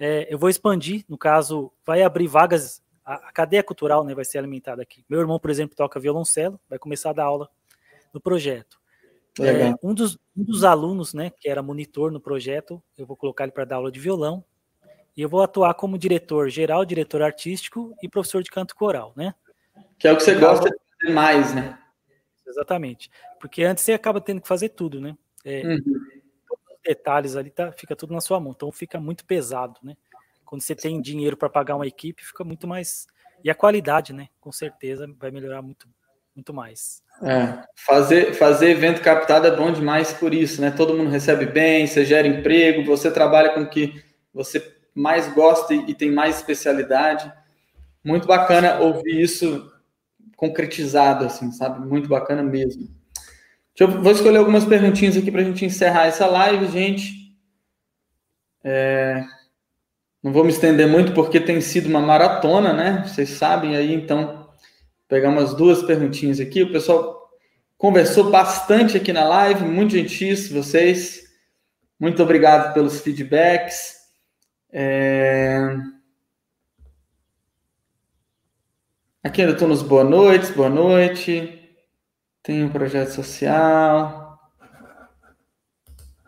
[0.00, 4.36] é, eu vou expandir, no caso, vai abrir vagas a, cadeia cultural né, vai ser
[4.36, 5.02] alimentada aqui.
[5.08, 7.48] Meu irmão, por exemplo, toca violoncelo, vai começar a dar aula
[8.12, 8.78] no projeto.
[9.40, 13.44] É, um, dos, um dos alunos, né, que era monitor no projeto, eu vou colocar
[13.44, 14.44] ele para dar aula de violão,
[15.18, 19.34] e eu vou atuar como diretor geral, diretor artístico e professor de canto coral, né?
[19.98, 21.76] Que é o que você então, gosta de fazer mais, né?
[22.46, 23.10] Exatamente.
[23.40, 25.16] Porque antes você acaba tendo que fazer tudo, né?
[25.44, 25.80] É, uhum.
[26.52, 29.96] Os detalhes ali tá, fica tudo na sua mão, então fica muito pesado, né?
[30.44, 33.08] Quando você tem dinheiro para pagar uma equipe, fica muito mais.
[33.42, 34.28] E a qualidade, né?
[34.40, 35.88] Com certeza vai melhorar muito,
[36.32, 37.02] muito mais.
[37.24, 40.70] É, fazer, fazer evento captado é bom demais por isso, né?
[40.70, 44.00] Todo mundo recebe bem, você gera emprego, você trabalha com que
[44.32, 47.32] você mais gosta e, tem mais especialidade.
[48.04, 49.70] Muito bacana ouvir isso
[50.36, 51.86] concretizado, assim, sabe?
[51.86, 52.88] Muito bacana mesmo.
[53.78, 57.32] Eu vou escolher algumas perguntinhas aqui para a gente encerrar essa live, gente.
[58.62, 59.24] É,
[60.22, 63.04] não vou me estender muito porque tem sido uma maratona, né?
[63.06, 64.48] Vocês sabem aí, então,
[65.08, 66.62] pegar umas duas perguntinhas aqui.
[66.62, 67.30] O pessoal
[67.76, 71.28] conversou bastante aqui na live, muito gentis vocês.
[72.00, 73.97] Muito obrigado pelos feedbacks.
[74.70, 75.76] É...
[79.22, 81.54] Aqui ainda estou nos boa noites, boa noite.
[82.42, 84.38] Tem um projeto social.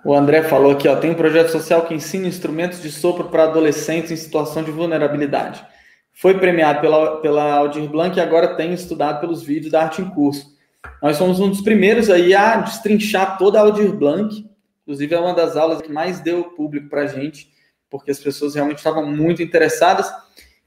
[0.05, 3.45] O André falou aqui, ó, tem um projeto social que ensina instrumentos de sopro para
[3.45, 5.65] adolescentes em situação de vulnerabilidade.
[6.13, 10.09] Foi premiado pela, pela Aldir Blanc e agora tem estudado pelos vídeos da Arte em
[10.11, 10.59] Curso.
[11.03, 14.47] Nós somos um dos primeiros aí a destrinchar toda a Aldir Blanc.
[14.83, 17.51] Inclusive, é uma das aulas que mais deu público para a gente,
[17.91, 20.11] porque as pessoas realmente estavam muito interessadas.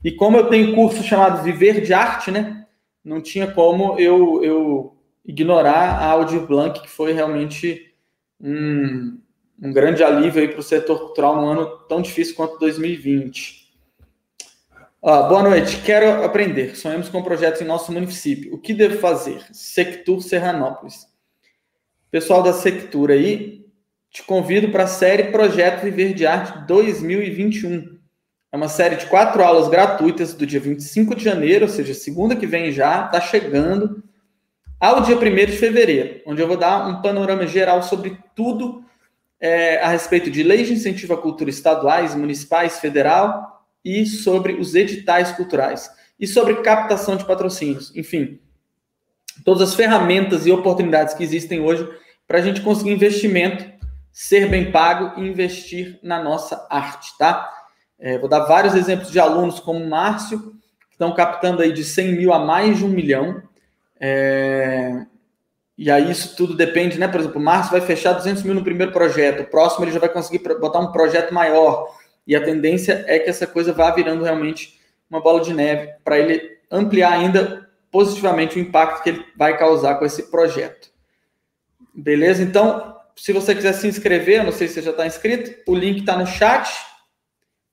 [0.04, 2.68] E como eu tenho curso chamado Viver de Arte, né?
[3.04, 7.94] Não tinha como eu, eu ignorar a Aldir Blanc, que foi realmente
[8.40, 9.18] um,
[9.62, 13.64] um grande alívio para o setor cultural num ano tão difícil quanto 2020.
[15.02, 15.82] Ah, boa noite.
[15.82, 16.76] Quero aprender.
[16.76, 18.54] Sonhamos com projetos em nosso município.
[18.54, 19.44] O que devo fazer?
[19.52, 21.08] Sectur Serranópolis.
[22.10, 23.63] Pessoal da Sectur aí,
[24.14, 27.98] te convido para a série Projeto Viver de Arte 2021.
[28.52, 32.36] É uma série de quatro aulas gratuitas do dia 25 de janeiro, ou seja, segunda
[32.36, 34.04] que vem já, está chegando,
[34.80, 38.86] ao dia 1 de fevereiro, onde eu vou dar um panorama geral sobre tudo
[39.40, 44.76] é, a respeito de leis de incentivo à cultura estaduais, municipais, federal e sobre os
[44.76, 45.90] editais culturais
[46.20, 47.92] e sobre captação de patrocínios.
[47.96, 48.40] Enfim,
[49.44, 51.90] todas as ferramentas e oportunidades que existem hoje
[52.28, 53.73] para a gente conseguir investimento,
[54.14, 57.52] ser bem pago e investir na nossa arte, tá?
[58.00, 60.40] É, vou dar vários exemplos de alunos como o Márcio,
[60.88, 63.42] que estão captando aí de 100 mil a mais de um milhão.
[64.00, 65.04] É,
[65.76, 67.08] e aí isso tudo depende, né?
[67.08, 70.00] Por exemplo, o Márcio vai fechar 200 mil no primeiro projeto, o próximo ele já
[70.00, 71.96] vai conseguir botar um projeto maior.
[72.28, 76.20] E a tendência é que essa coisa vá virando realmente uma bola de neve para
[76.20, 80.90] ele ampliar ainda positivamente o impacto que ele vai causar com esse projeto.
[81.94, 82.42] Beleza?
[82.42, 86.00] Então, se você quiser se inscrever, não sei se você já está inscrito, o link
[86.00, 86.70] está no chat,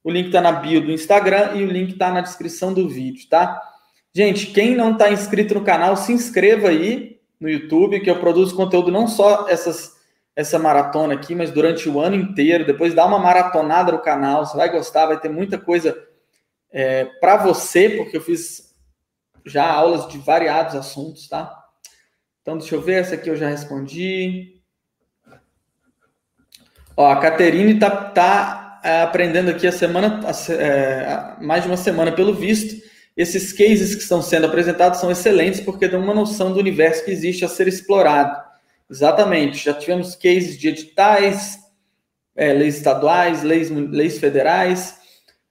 [0.02, 3.28] o link está na bio do Instagram e o link está na descrição do vídeo,
[3.28, 3.60] tá?
[4.12, 8.56] Gente, quem não está inscrito no canal, se inscreva aí no YouTube, que eu produzo
[8.56, 9.96] conteúdo não só essas,
[10.34, 12.66] essa maratona aqui, mas durante o ano inteiro.
[12.66, 15.96] Depois dá uma maratonada no canal, você vai gostar, vai ter muita coisa
[16.72, 18.74] é, para você, porque eu fiz
[19.46, 21.56] já aulas de variados assuntos, tá?
[22.42, 24.59] Então, deixa eu ver, essa aqui eu já respondi.
[27.00, 30.20] Ó, a Caterine tá, tá é, aprendendo aqui a semana,
[30.50, 32.76] é, mais de uma semana pelo visto.
[33.16, 37.10] Esses cases que estão sendo apresentados são excelentes porque dão uma noção do universo que
[37.10, 38.38] existe a ser explorado.
[38.90, 39.64] Exatamente.
[39.64, 41.58] Já tivemos cases de editais,
[42.36, 44.98] é, leis estaduais, leis, leis federais.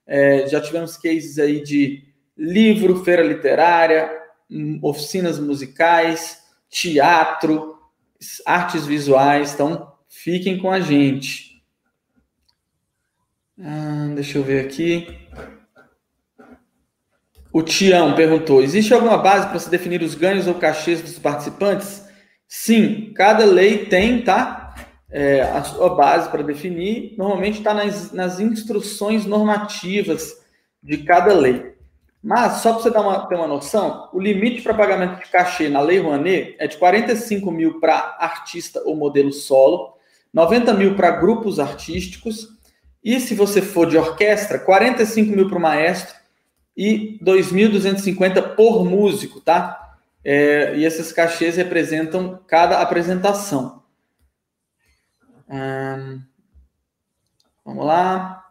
[0.06, 2.04] É, já tivemos cases aí de
[2.38, 4.08] livro, feira literária,
[4.84, 6.38] oficinas musicais,
[6.70, 7.76] teatro,
[8.46, 9.56] artes visuais.
[9.56, 9.89] Então,
[10.24, 11.64] fiquem com a gente.
[13.60, 15.08] Ah, deixa eu ver aqui.
[17.52, 22.08] O Tião perguntou: existe alguma base para se definir os ganhos ou cachês dos participantes?
[22.48, 24.76] Sim, cada lei tem, tá?
[25.12, 27.16] É, a sua base para definir.
[27.18, 30.40] Normalmente está nas, nas instruções normativas
[30.82, 31.76] de cada lei.
[32.22, 35.70] Mas, só para você dar uma, ter uma noção, o limite para pagamento de cachê
[35.70, 39.98] na Lei Rouanet é de 45 mil para artista ou modelo solo,
[40.34, 42.50] 90 mil para grupos artísticos,
[43.04, 46.16] e se você for de orquestra, 45 mil para o maestro
[46.76, 49.98] e 2.250 por músico, tá?
[50.24, 53.84] É, e esses cachês representam cada apresentação.
[55.50, 56.22] Hum,
[57.66, 58.46] vamos lá.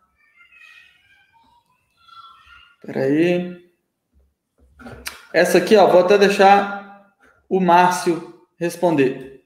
[2.76, 3.68] Espera aí.
[5.32, 7.14] Essa aqui, ó, vou até deixar
[7.48, 9.37] o Márcio responder.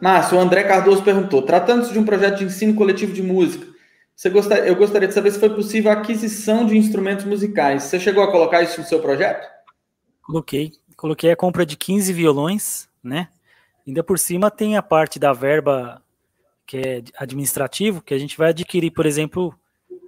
[0.00, 3.66] Márcio, o André Cardoso perguntou: tratando-se de um projeto de ensino coletivo de música,
[4.20, 7.84] você gostaria, eu gostaria de saber se foi possível a aquisição de instrumentos musicais.
[7.84, 9.48] Você chegou a colocar isso no seu projeto?
[10.22, 10.72] Coloquei.
[10.94, 13.28] Coloquei a compra de 15 violões, né?
[13.86, 16.02] Ainda por cima tem a parte da verba
[16.66, 19.52] que é administrativo, que a gente vai adquirir, por exemplo,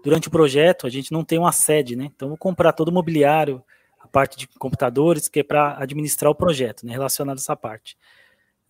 [0.05, 2.11] durante o projeto, a gente não tem uma sede, né?
[2.15, 3.65] Então, vou comprar todo o mobiliário,
[3.99, 6.93] a parte de computadores, que é para administrar o projeto, né?
[6.93, 7.97] Relacionado a essa parte.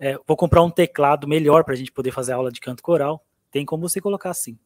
[0.05, 3.25] É, vou comprar um teclado melhor para a gente poder fazer aula de canto coral.
[3.53, 4.59] Tem como você colocar assim.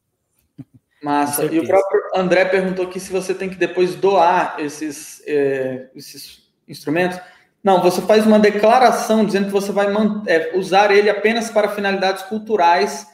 [1.03, 1.45] Massa.
[1.45, 6.51] E o próprio André perguntou aqui se você tem que depois doar esses, é, esses
[6.67, 7.19] instrumentos.
[7.63, 9.85] Não, você faz uma declaração dizendo que você vai
[10.25, 13.05] é, usar ele apenas para finalidades culturais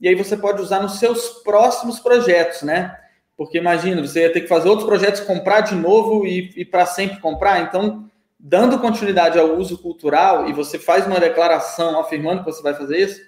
[0.00, 2.96] e aí você pode usar nos seus próximos projetos, né?
[3.36, 6.86] Porque imagina, você ia ter que fazer outros projetos, comprar de novo e, e para
[6.86, 7.60] sempre comprar.
[7.60, 8.08] Então,
[8.44, 12.98] dando continuidade ao uso cultural e você faz uma declaração afirmando que você vai fazer
[12.98, 13.22] isso,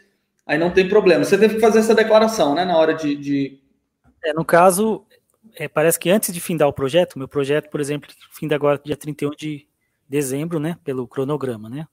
[0.45, 1.25] aí não tem problema.
[1.25, 3.15] Você teve que fazer essa declaração, né, na hora de.
[3.15, 3.61] de...
[4.25, 5.07] É, no caso,
[5.55, 8.97] é, parece que antes de findar o projeto, meu projeto, por exemplo, finda agora dia
[8.97, 9.69] 31 de
[10.09, 11.87] dezembro, né, pelo cronograma, né?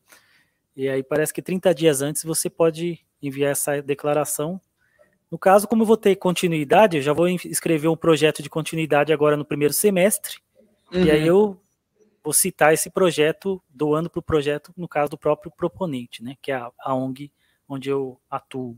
[0.76, 4.60] E aí parece que 30 dias antes você pode enviar essa declaração.
[5.30, 9.14] No caso, como eu vou ter continuidade, eu já vou escrever um projeto de continuidade
[9.14, 10.38] agora no primeiro semestre,
[10.92, 11.04] uhum.
[11.04, 11.52] e aí uhum.
[11.52, 11.62] eu
[12.24, 16.52] vou citar esse projeto doando para o projeto, no caso do próprio proponente, né, que
[16.52, 17.32] é a, a ONG
[17.68, 18.78] onde eu atuo.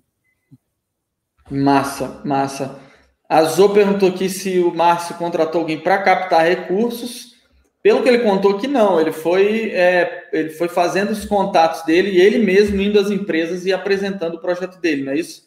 [1.50, 2.80] Massa, massa.
[3.28, 7.34] A Zô perguntou aqui se o Márcio contratou alguém para captar recursos.
[7.82, 12.12] Pelo que ele contou que não, ele foi, é, ele foi fazendo os contatos dele
[12.12, 15.44] e ele mesmo indo às empresas e apresentando o projeto dele, não é isso?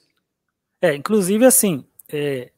[0.83, 2.51] É, inclusive assim, é,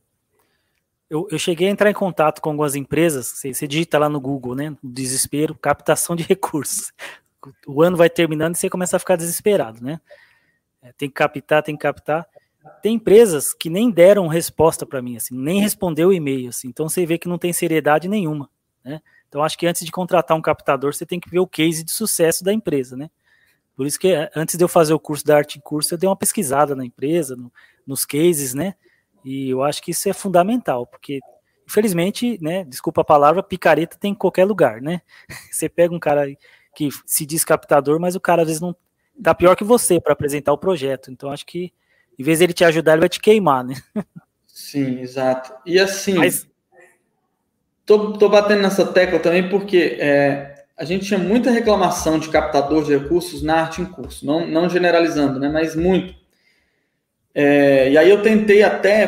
[1.10, 4.20] eu, eu, cheguei a entrar em contato com algumas empresas, você, você digita lá no
[4.20, 4.76] Google, né?
[4.82, 6.92] Desespero, captação de recursos.
[7.66, 10.00] O ano vai terminando e você começa a ficar desesperado, né?
[10.82, 12.26] É, tem que captar, tem que captar.
[12.82, 16.68] Tem empresas que nem deram resposta para mim, assim, nem respondeu o e-mail, assim.
[16.68, 18.50] Então você vê que não tem seriedade nenhuma,
[18.84, 19.00] né?
[19.28, 21.92] Então, acho que antes de contratar um captador, você tem que ver o case de
[21.92, 23.10] sucesso da empresa, né?
[23.76, 25.98] Por isso que eh, antes de eu fazer o curso da Arte em Curso, eu
[25.98, 27.52] dei uma pesquisada na empresa, no,
[27.86, 28.74] nos cases, né?
[29.28, 31.20] E eu acho que isso é fundamental, porque,
[31.66, 32.64] infelizmente, né?
[32.64, 35.02] Desculpa a palavra, picareta tem em qualquer lugar, né?
[35.52, 36.26] Você pega um cara
[36.74, 38.74] que se diz captador, mas o cara às vezes não
[39.22, 41.10] tá pior que você para apresentar o projeto.
[41.10, 41.72] Então, acho que
[42.18, 43.74] em vez dele te ajudar, ele vai te queimar, né?
[44.46, 45.52] Sim, exato.
[45.66, 46.14] E assim.
[46.14, 46.48] Mas,
[47.84, 52.84] Tô, tô batendo nessa tecla também porque é, a gente tinha muita reclamação de captador
[52.84, 56.14] de recursos na arte em curso, não, não generalizando, né, mas muito.
[57.40, 59.06] É, e aí eu tentei até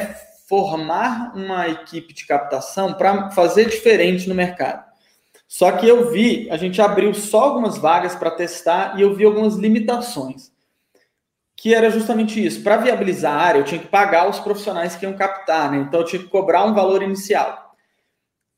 [0.48, 4.84] formar uma equipe de captação para fazer diferente no mercado.
[5.48, 9.24] Só que eu vi, a gente abriu só algumas vagas para testar e eu vi
[9.24, 10.52] algumas limitações.
[11.56, 12.62] Que era justamente isso.
[12.62, 15.78] Para viabilizar a área, eu tinha que pagar os profissionais que iam captar, né?
[15.78, 17.74] Então eu tinha que cobrar um valor inicial.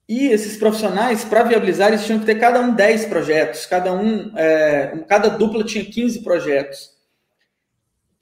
[0.06, 4.36] E esses profissionais, para viabilizar, eles tinham que ter cada um 10 projetos, cada um,
[4.36, 6.91] é, cada dupla tinha 15 projetos.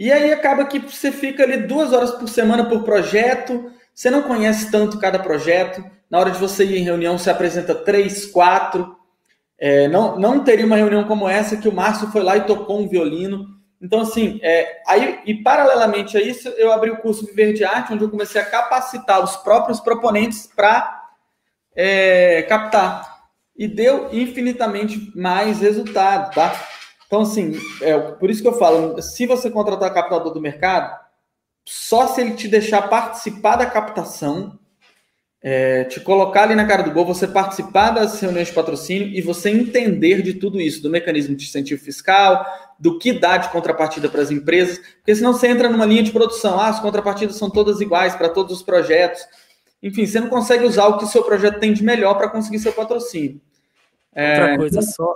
[0.00, 4.22] E aí acaba que você fica ali duas horas por semana por projeto, você não
[4.22, 5.84] conhece tanto cada projeto.
[6.08, 8.96] Na hora de você ir em reunião, você apresenta três, quatro.
[9.58, 12.80] É, não, não teria uma reunião como essa que o Márcio foi lá e tocou
[12.80, 13.46] um violino.
[13.78, 17.92] Então, assim, é, aí, e paralelamente a isso, eu abri o curso Viver de Arte,
[17.92, 21.10] onde eu comecei a capacitar os próprios proponentes para
[21.76, 23.26] é, captar.
[23.54, 26.54] E deu infinitamente mais resultado, tá?
[27.10, 30.96] Então, assim, é, por isso que eu falo, se você contratar captador do mercado,
[31.64, 34.56] só se ele te deixar participar da captação,
[35.42, 39.20] é, te colocar ali na cara do gol, você participar das reuniões de patrocínio e
[39.20, 42.46] você entender de tudo isso, do mecanismo de incentivo fiscal,
[42.78, 46.12] do que dá de contrapartida para as empresas, porque senão você entra numa linha de
[46.12, 49.26] produção, ah, as contrapartidas são todas iguais para todos os projetos.
[49.82, 52.60] Enfim, você não consegue usar o que o seu projeto tem de melhor para conseguir
[52.60, 53.40] seu patrocínio.
[54.12, 54.56] Outra é...
[54.56, 55.12] coisa só,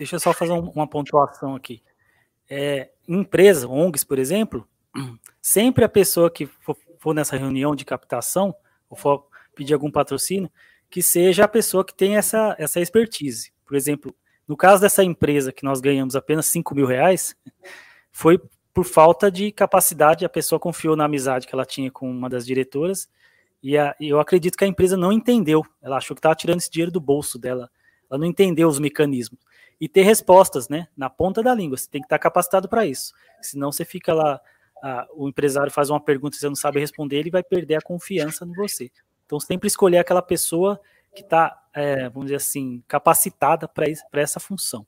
[0.00, 1.82] deixa eu só fazer uma pontuação aqui.
[2.48, 4.66] É, empresa, ONGs, por exemplo,
[5.42, 8.54] sempre a pessoa que for, for nessa reunião de captação,
[8.88, 10.50] ou for pedir algum patrocínio,
[10.88, 13.52] que seja a pessoa que tem essa, essa expertise.
[13.66, 14.16] Por exemplo,
[14.48, 17.36] no caso dessa empresa que nós ganhamos apenas 5 mil reais,
[18.10, 18.40] foi
[18.72, 22.46] por falta de capacidade, a pessoa confiou na amizade que ela tinha com uma das
[22.46, 23.06] diretoras,
[23.62, 26.58] e, a, e eu acredito que a empresa não entendeu, ela achou que estava tirando
[26.58, 27.70] esse dinheiro do bolso dela,
[28.10, 29.49] ela não entendeu os mecanismos.
[29.80, 33.14] E ter respostas, né, na ponta da língua, você tem que estar capacitado para isso,
[33.40, 34.40] senão você fica lá,
[34.82, 37.80] a, o empresário faz uma pergunta e você não sabe responder, ele vai perder a
[37.80, 38.90] confiança em você.
[39.24, 40.80] Então, sempre escolher aquela pessoa
[41.14, 44.86] que está, é, vamos dizer assim, capacitada para essa função.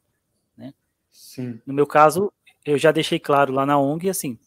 [0.57, 0.75] Né?
[1.11, 1.61] Sim.
[1.65, 2.33] No meu caso,
[2.65, 4.39] eu já deixei claro lá na ONG, assim,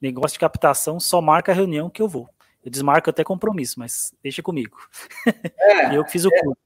[0.00, 2.28] negócio de captação só marca a reunião que eu vou.
[2.64, 4.76] Eu desmarco até compromisso, mas deixa comigo.
[5.58, 6.60] É, eu fiz o é, curso.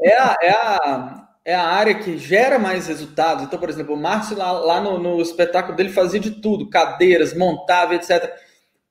[0.00, 3.44] É a, é, a, é a área que gera mais resultados.
[3.44, 7.36] Então, por exemplo, o Márcio lá, lá no, no espetáculo dele fazia de tudo, cadeiras,
[7.36, 8.32] montava, etc.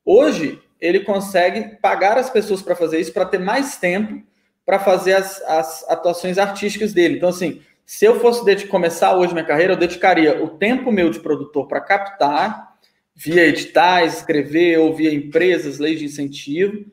[0.03, 4.21] Hoje, ele consegue pagar as pessoas para fazer isso, para ter mais tempo
[4.69, 7.15] para fazer as, as atuações artísticas dele.
[7.15, 11.19] Então, assim, se eu fosse começar hoje minha carreira, eu dedicaria o tempo meu de
[11.19, 12.75] produtor para captar,
[13.15, 16.85] via editais, escrever, ou via empresas, leis de incentivo,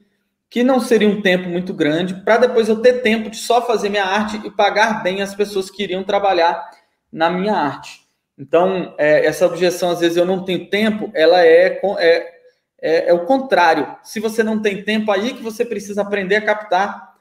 [0.48, 3.88] que não seria um tempo muito grande, para depois eu ter tempo de só fazer
[3.88, 6.70] minha arte e pagar bem as pessoas que iriam trabalhar
[7.12, 8.06] na minha arte.
[8.38, 12.36] Então, é, essa objeção, às vezes eu não tenho tempo, ela é, é
[12.80, 13.96] é, é o contrário.
[14.02, 17.14] Se você não tem tempo, aí que você precisa aprender a captar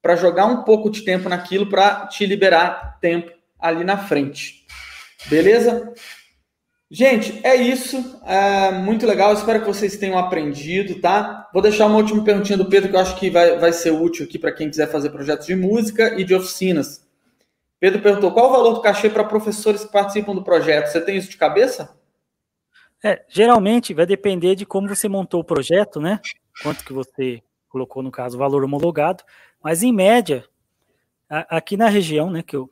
[0.00, 4.66] para jogar um pouco de tempo naquilo para te liberar tempo ali na frente.
[5.26, 5.92] Beleza?
[6.90, 8.18] Gente, é isso.
[8.24, 9.32] É muito legal.
[9.34, 11.48] Espero que vocês tenham aprendido, tá?
[11.52, 14.24] Vou deixar uma última perguntinha do Pedro que eu acho que vai, vai ser útil
[14.24, 17.06] aqui para quem quiser fazer projetos de música e de oficinas.
[17.78, 20.86] Pedro perguntou: qual o valor do cachê para professores que participam do projeto?
[20.86, 21.94] Você tem isso de cabeça?
[23.04, 26.20] É, geralmente vai depender de como você montou o projeto, né?
[26.62, 29.22] Quanto que você colocou, no caso, o valor homologado,
[29.62, 30.44] mas em média,
[31.30, 32.68] a, aqui na região, né, que eu,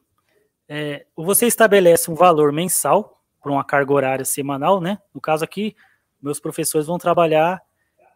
[0.68, 3.15] é, você estabelece um valor mensal
[3.46, 4.98] para uma carga horária semanal, né?
[5.14, 5.76] No caso aqui,
[6.20, 7.62] meus professores vão trabalhar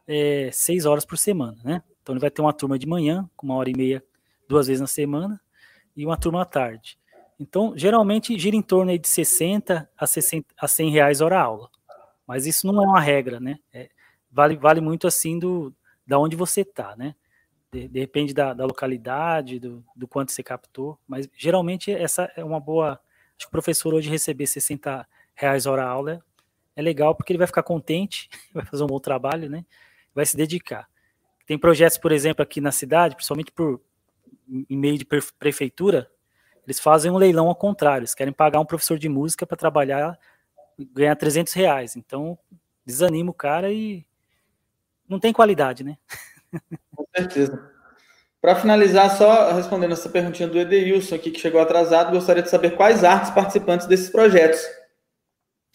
[0.04, 1.84] é, seis horas por semana, né?
[2.02, 4.02] Então ele vai ter uma turma de manhã, com uma hora e meia,
[4.48, 5.40] duas vezes na semana,
[5.96, 6.98] e uma turma à tarde.
[7.38, 11.70] Então, geralmente gira em torno de 60 a, 60 a 100 reais hora aula.
[12.26, 13.60] Mas isso não é uma regra, né?
[13.72, 13.88] É,
[14.32, 15.72] vale, vale muito assim do
[16.04, 17.14] da onde você está, né?
[17.72, 22.58] De, depende da, da localidade, do, do, quanto você captou, mas geralmente essa é uma
[22.58, 23.00] boa.
[23.38, 25.06] Acho que o professor hoje receber 60
[25.40, 26.22] reais hora aula
[26.76, 29.64] é legal porque ele vai ficar contente, vai fazer um bom trabalho, né?
[30.14, 30.88] Vai se dedicar.
[31.46, 33.80] Tem projetos, por exemplo, aqui na cidade, principalmente por
[34.68, 35.04] em meio de
[35.38, 36.10] prefeitura,
[36.66, 38.00] eles fazem um leilão ao contrário.
[38.00, 40.18] Eles querem pagar um professor de música para trabalhar
[40.92, 41.96] ganhar 300 reais.
[41.96, 42.38] Então,
[42.84, 44.04] desanima o cara e
[45.08, 45.98] não tem qualidade, né?
[46.96, 47.70] Com certeza.
[48.40, 52.74] Para finalizar, só respondendo essa perguntinha do Edeilson aqui, que chegou atrasado, gostaria de saber
[52.76, 54.60] quais artes participantes desses projetos.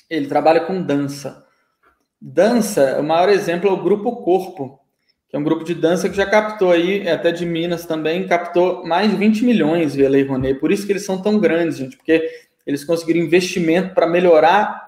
[0.10, 1.46] Ele trabalha com dança.
[2.22, 4.80] Dança, o maior exemplo é o Grupo Corpo,
[5.30, 8.28] que é um grupo de dança que já captou aí, é até de Minas também,
[8.28, 10.60] captou mais de 20 milhões via Lei Rouanet.
[10.60, 12.30] Por isso que eles são tão grandes, gente, porque
[12.66, 14.86] eles conseguiram investimento para melhorar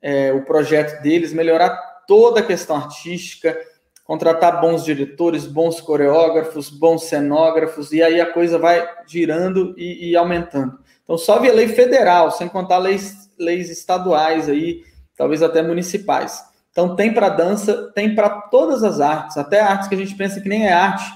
[0.00, 1.70] é, o projeto deles, melhorar
[2.06, 3.58] toda a questão artística,
[4.04, 10.16] contratar bons diretores, bons coreógrafos, bons cenógrafos, e aí a coisa vai girando e, e
[10.16, 10.78] aumentando.
[11.08, 14.84] Então, só via lei federal, sem contar leis, leis estaduais aí,
[15.16, 16.44] talvez até municipais.
[16.70, 20.38] Então, tem para dança, tem para todas as artes, até artes que a gente pensa
[20.38, 21.10] que nem é arte,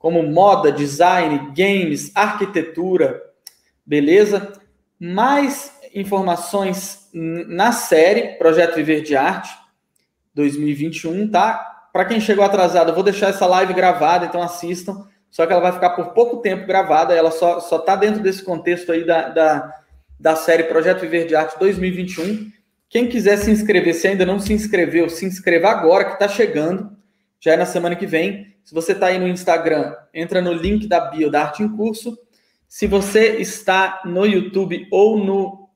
[0.00, 3.22] como moda, design, games, arquitetura,
[3.86, 4.52] beleza?
[4.98, 9.56] Mais informações na série Projeto Viver de Arte
[10.34, 11.54] 2021, tá?
[11.92, 15.06] Para quem chegou atrasado, eu vou deixar essa live gravada, então assistam.
[15.34, 18.40] Só que ela vai ficar por pouco tempo gravada, ela só, só tá dentro desse
[18.40, 19.74] contexto aí da, da,
[20.16, 22.52] da série Projeto Viver de Arte 2021,
[22.88, 26.96] Quem quiser se inscrever, se ainda não se inscreveu, se inscreva agora que está chegando,
[27.40, 28.54] já é na semana que vem.
[28.62, 32.16] Se você está aí no Instagram, entra no link da bio da Arte em Curso.
[32.68, 35.68] Se você está no YouTube ou no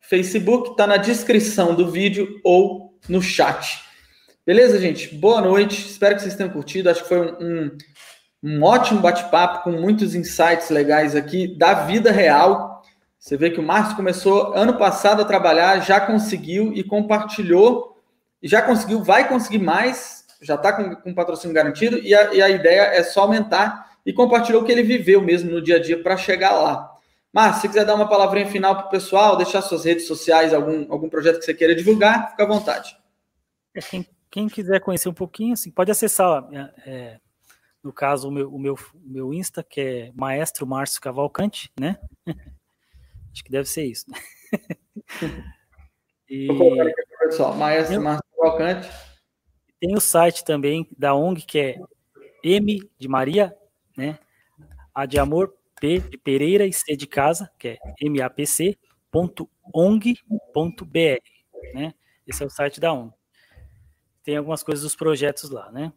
[0.00, 3.78] Facebook, está na descrição do vídeo ou no chat.
[4.46, 5.14] Beleza, gente?
[5.14, 5.86] Boa noite.
[5.86, 6.88] Espero que vocês tenham curtido.
[6.88, 7.78] Acho que foi um, um,
[8.42, 12.82] um ótimo bate-papo com muitos insights legais aqui da vida real.
[13.18, 17.96] Você vê que o Márcio começou ano passado a trabalhar, já conseguiu e compartilhou,
[18.42, 22.42] e já conseguiu, vai conseguir mais, já está com, com patrocínio garantido, e a, e
[22.42, 25.80] a ideia é só aumentar e compartilhou o que ele viveu mesmo no dia a
[25.80, 26.90] dia para chegar lá.
[27.32, 30.92] Márcio, se quiser dar uma palavrinha final para o pessoal, deixar suas redes sociais, algum,
[30.92, 32.96] algum projeto que você queira divulgar, fica à vontade.
[33.88, 37.20] Quem, quem quiser conhecer um pouquinho, assim, pode acessar, é, é,
[37.82, 41.98] no caso, o meu, o, meu, o meu Insta, que é Maestro Márcio Cavalcante, né?
[43.32, 44.06] Acho que deve ser isso.
[46.34, 46.46] E...
[46.46, 48.88] Vou colocar aqui pessoal, Maestro Márcio Cavalcante.
[49.78, 51.78] Tem o site também da ONG, que é
[52.42, 53.54] M de Maria,
[53.94, 54.18] né?
[54.94, 57.78] A de Amor, P de Pereira e C de Casa, que é
[58.08, 58.78] mapc.ong.br,
[61.74, 61.94] né?
[62.26, 63.12] Esse é o site da ONG
[64.22, 65.92] tem algumas coisas dos projetos lá, né?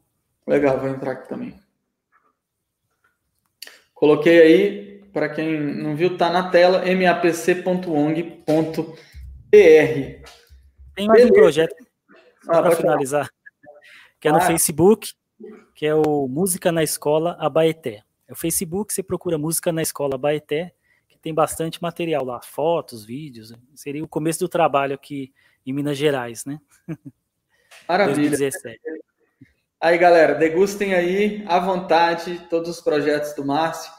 [0.47, 1.59] Legal, vou entrar aqui também.
[4.06, 8.36] Coloquei aí, para quem não viu, tá na tela, mapc.ong.br.
[10.93, 11.28] Tem mais Beleza.
[11.28, 11.76] um projeto,
[12.47, 13.28] ah, para finalizar,
[14.20, 14.41] que é no ah.
[14.41, 15.12] Facebook,
[15.74, 18.03] que é o Música na Escola Abaeté.
[18.28, 20.72] É o Facebook, você procura Música na Escola Abaeté,
[21.08, 23.56] que tem bastante material lá, fotos, vídeos.
[23.74, 25.34] Seria o começo do trabalho aqui
[25.66, 26.60] em Minas Gerais, né?
[27.89, 28.30] Maravilha.
[28.30, 28.80] 2017.
[29.86, 33.93] Aí, galera, degustem aí à vontade todos os projetos do Márcio.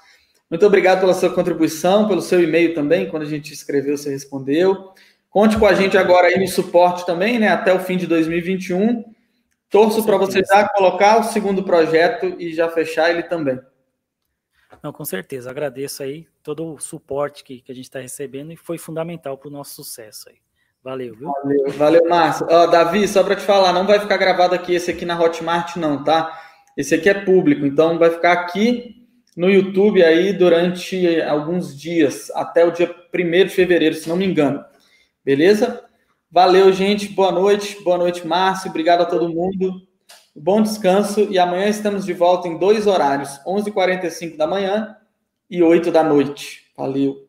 [0.51, 3.09] Muito obrigado pela sua contribuição, pelo seu e-mail também.
[3.09, 4.93] Quando a gente escreveu, você respondeu.
[5.31, 7.51] Conte com a gente agora aí no suporte também, né?
[7.51, 9.05] Até o fim de 2021.
[9.71, 13.61] Torço para você já colocar o segundo projeto e já fechar ele também.
[14.83, 15.51] Não, com certeza.
[15.51, 19.47] Agradeço aí todo o suporte que, que a gente está recebendo e foi fundamental para
[19.47, 20.46] o nosso sucesso aí.
[20.87, 21.33] Valeu, viu?
[21.43, 22.47] Valeu, valeu Márcio.
[22.49, 25.75] Ó, Davi, só para te falar, não vai ficar gravado aqui esse aqui na Hotmart,
[25.75, 26.41] não, tá?
[26.77, 29.05] Esse aqui é público, então vai ficar aqui
[29.37, 34.25] no YouTube aí durante alguns dias, até o dia 1 de fevereiro, se não me
[34.25, 34.65] engano.
[35.25, 35.85] Beleza?
[36.31, 37.09] Valeu, gente.
[37.09, 37.83] Boa noite.
[37.83, 38.71] Boa noite, Márcio.
[38.71, 39.83] Obrigado a todo mundo.
[40.37, 44.97] Bom descanso e amanhã estamos de volta em dois horários, 11h45 da manhã
[45.51, 46.71] e 8 da noite.
[46.77, 47.27] Valeu.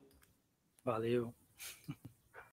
[0.86, 1.37] Valeu.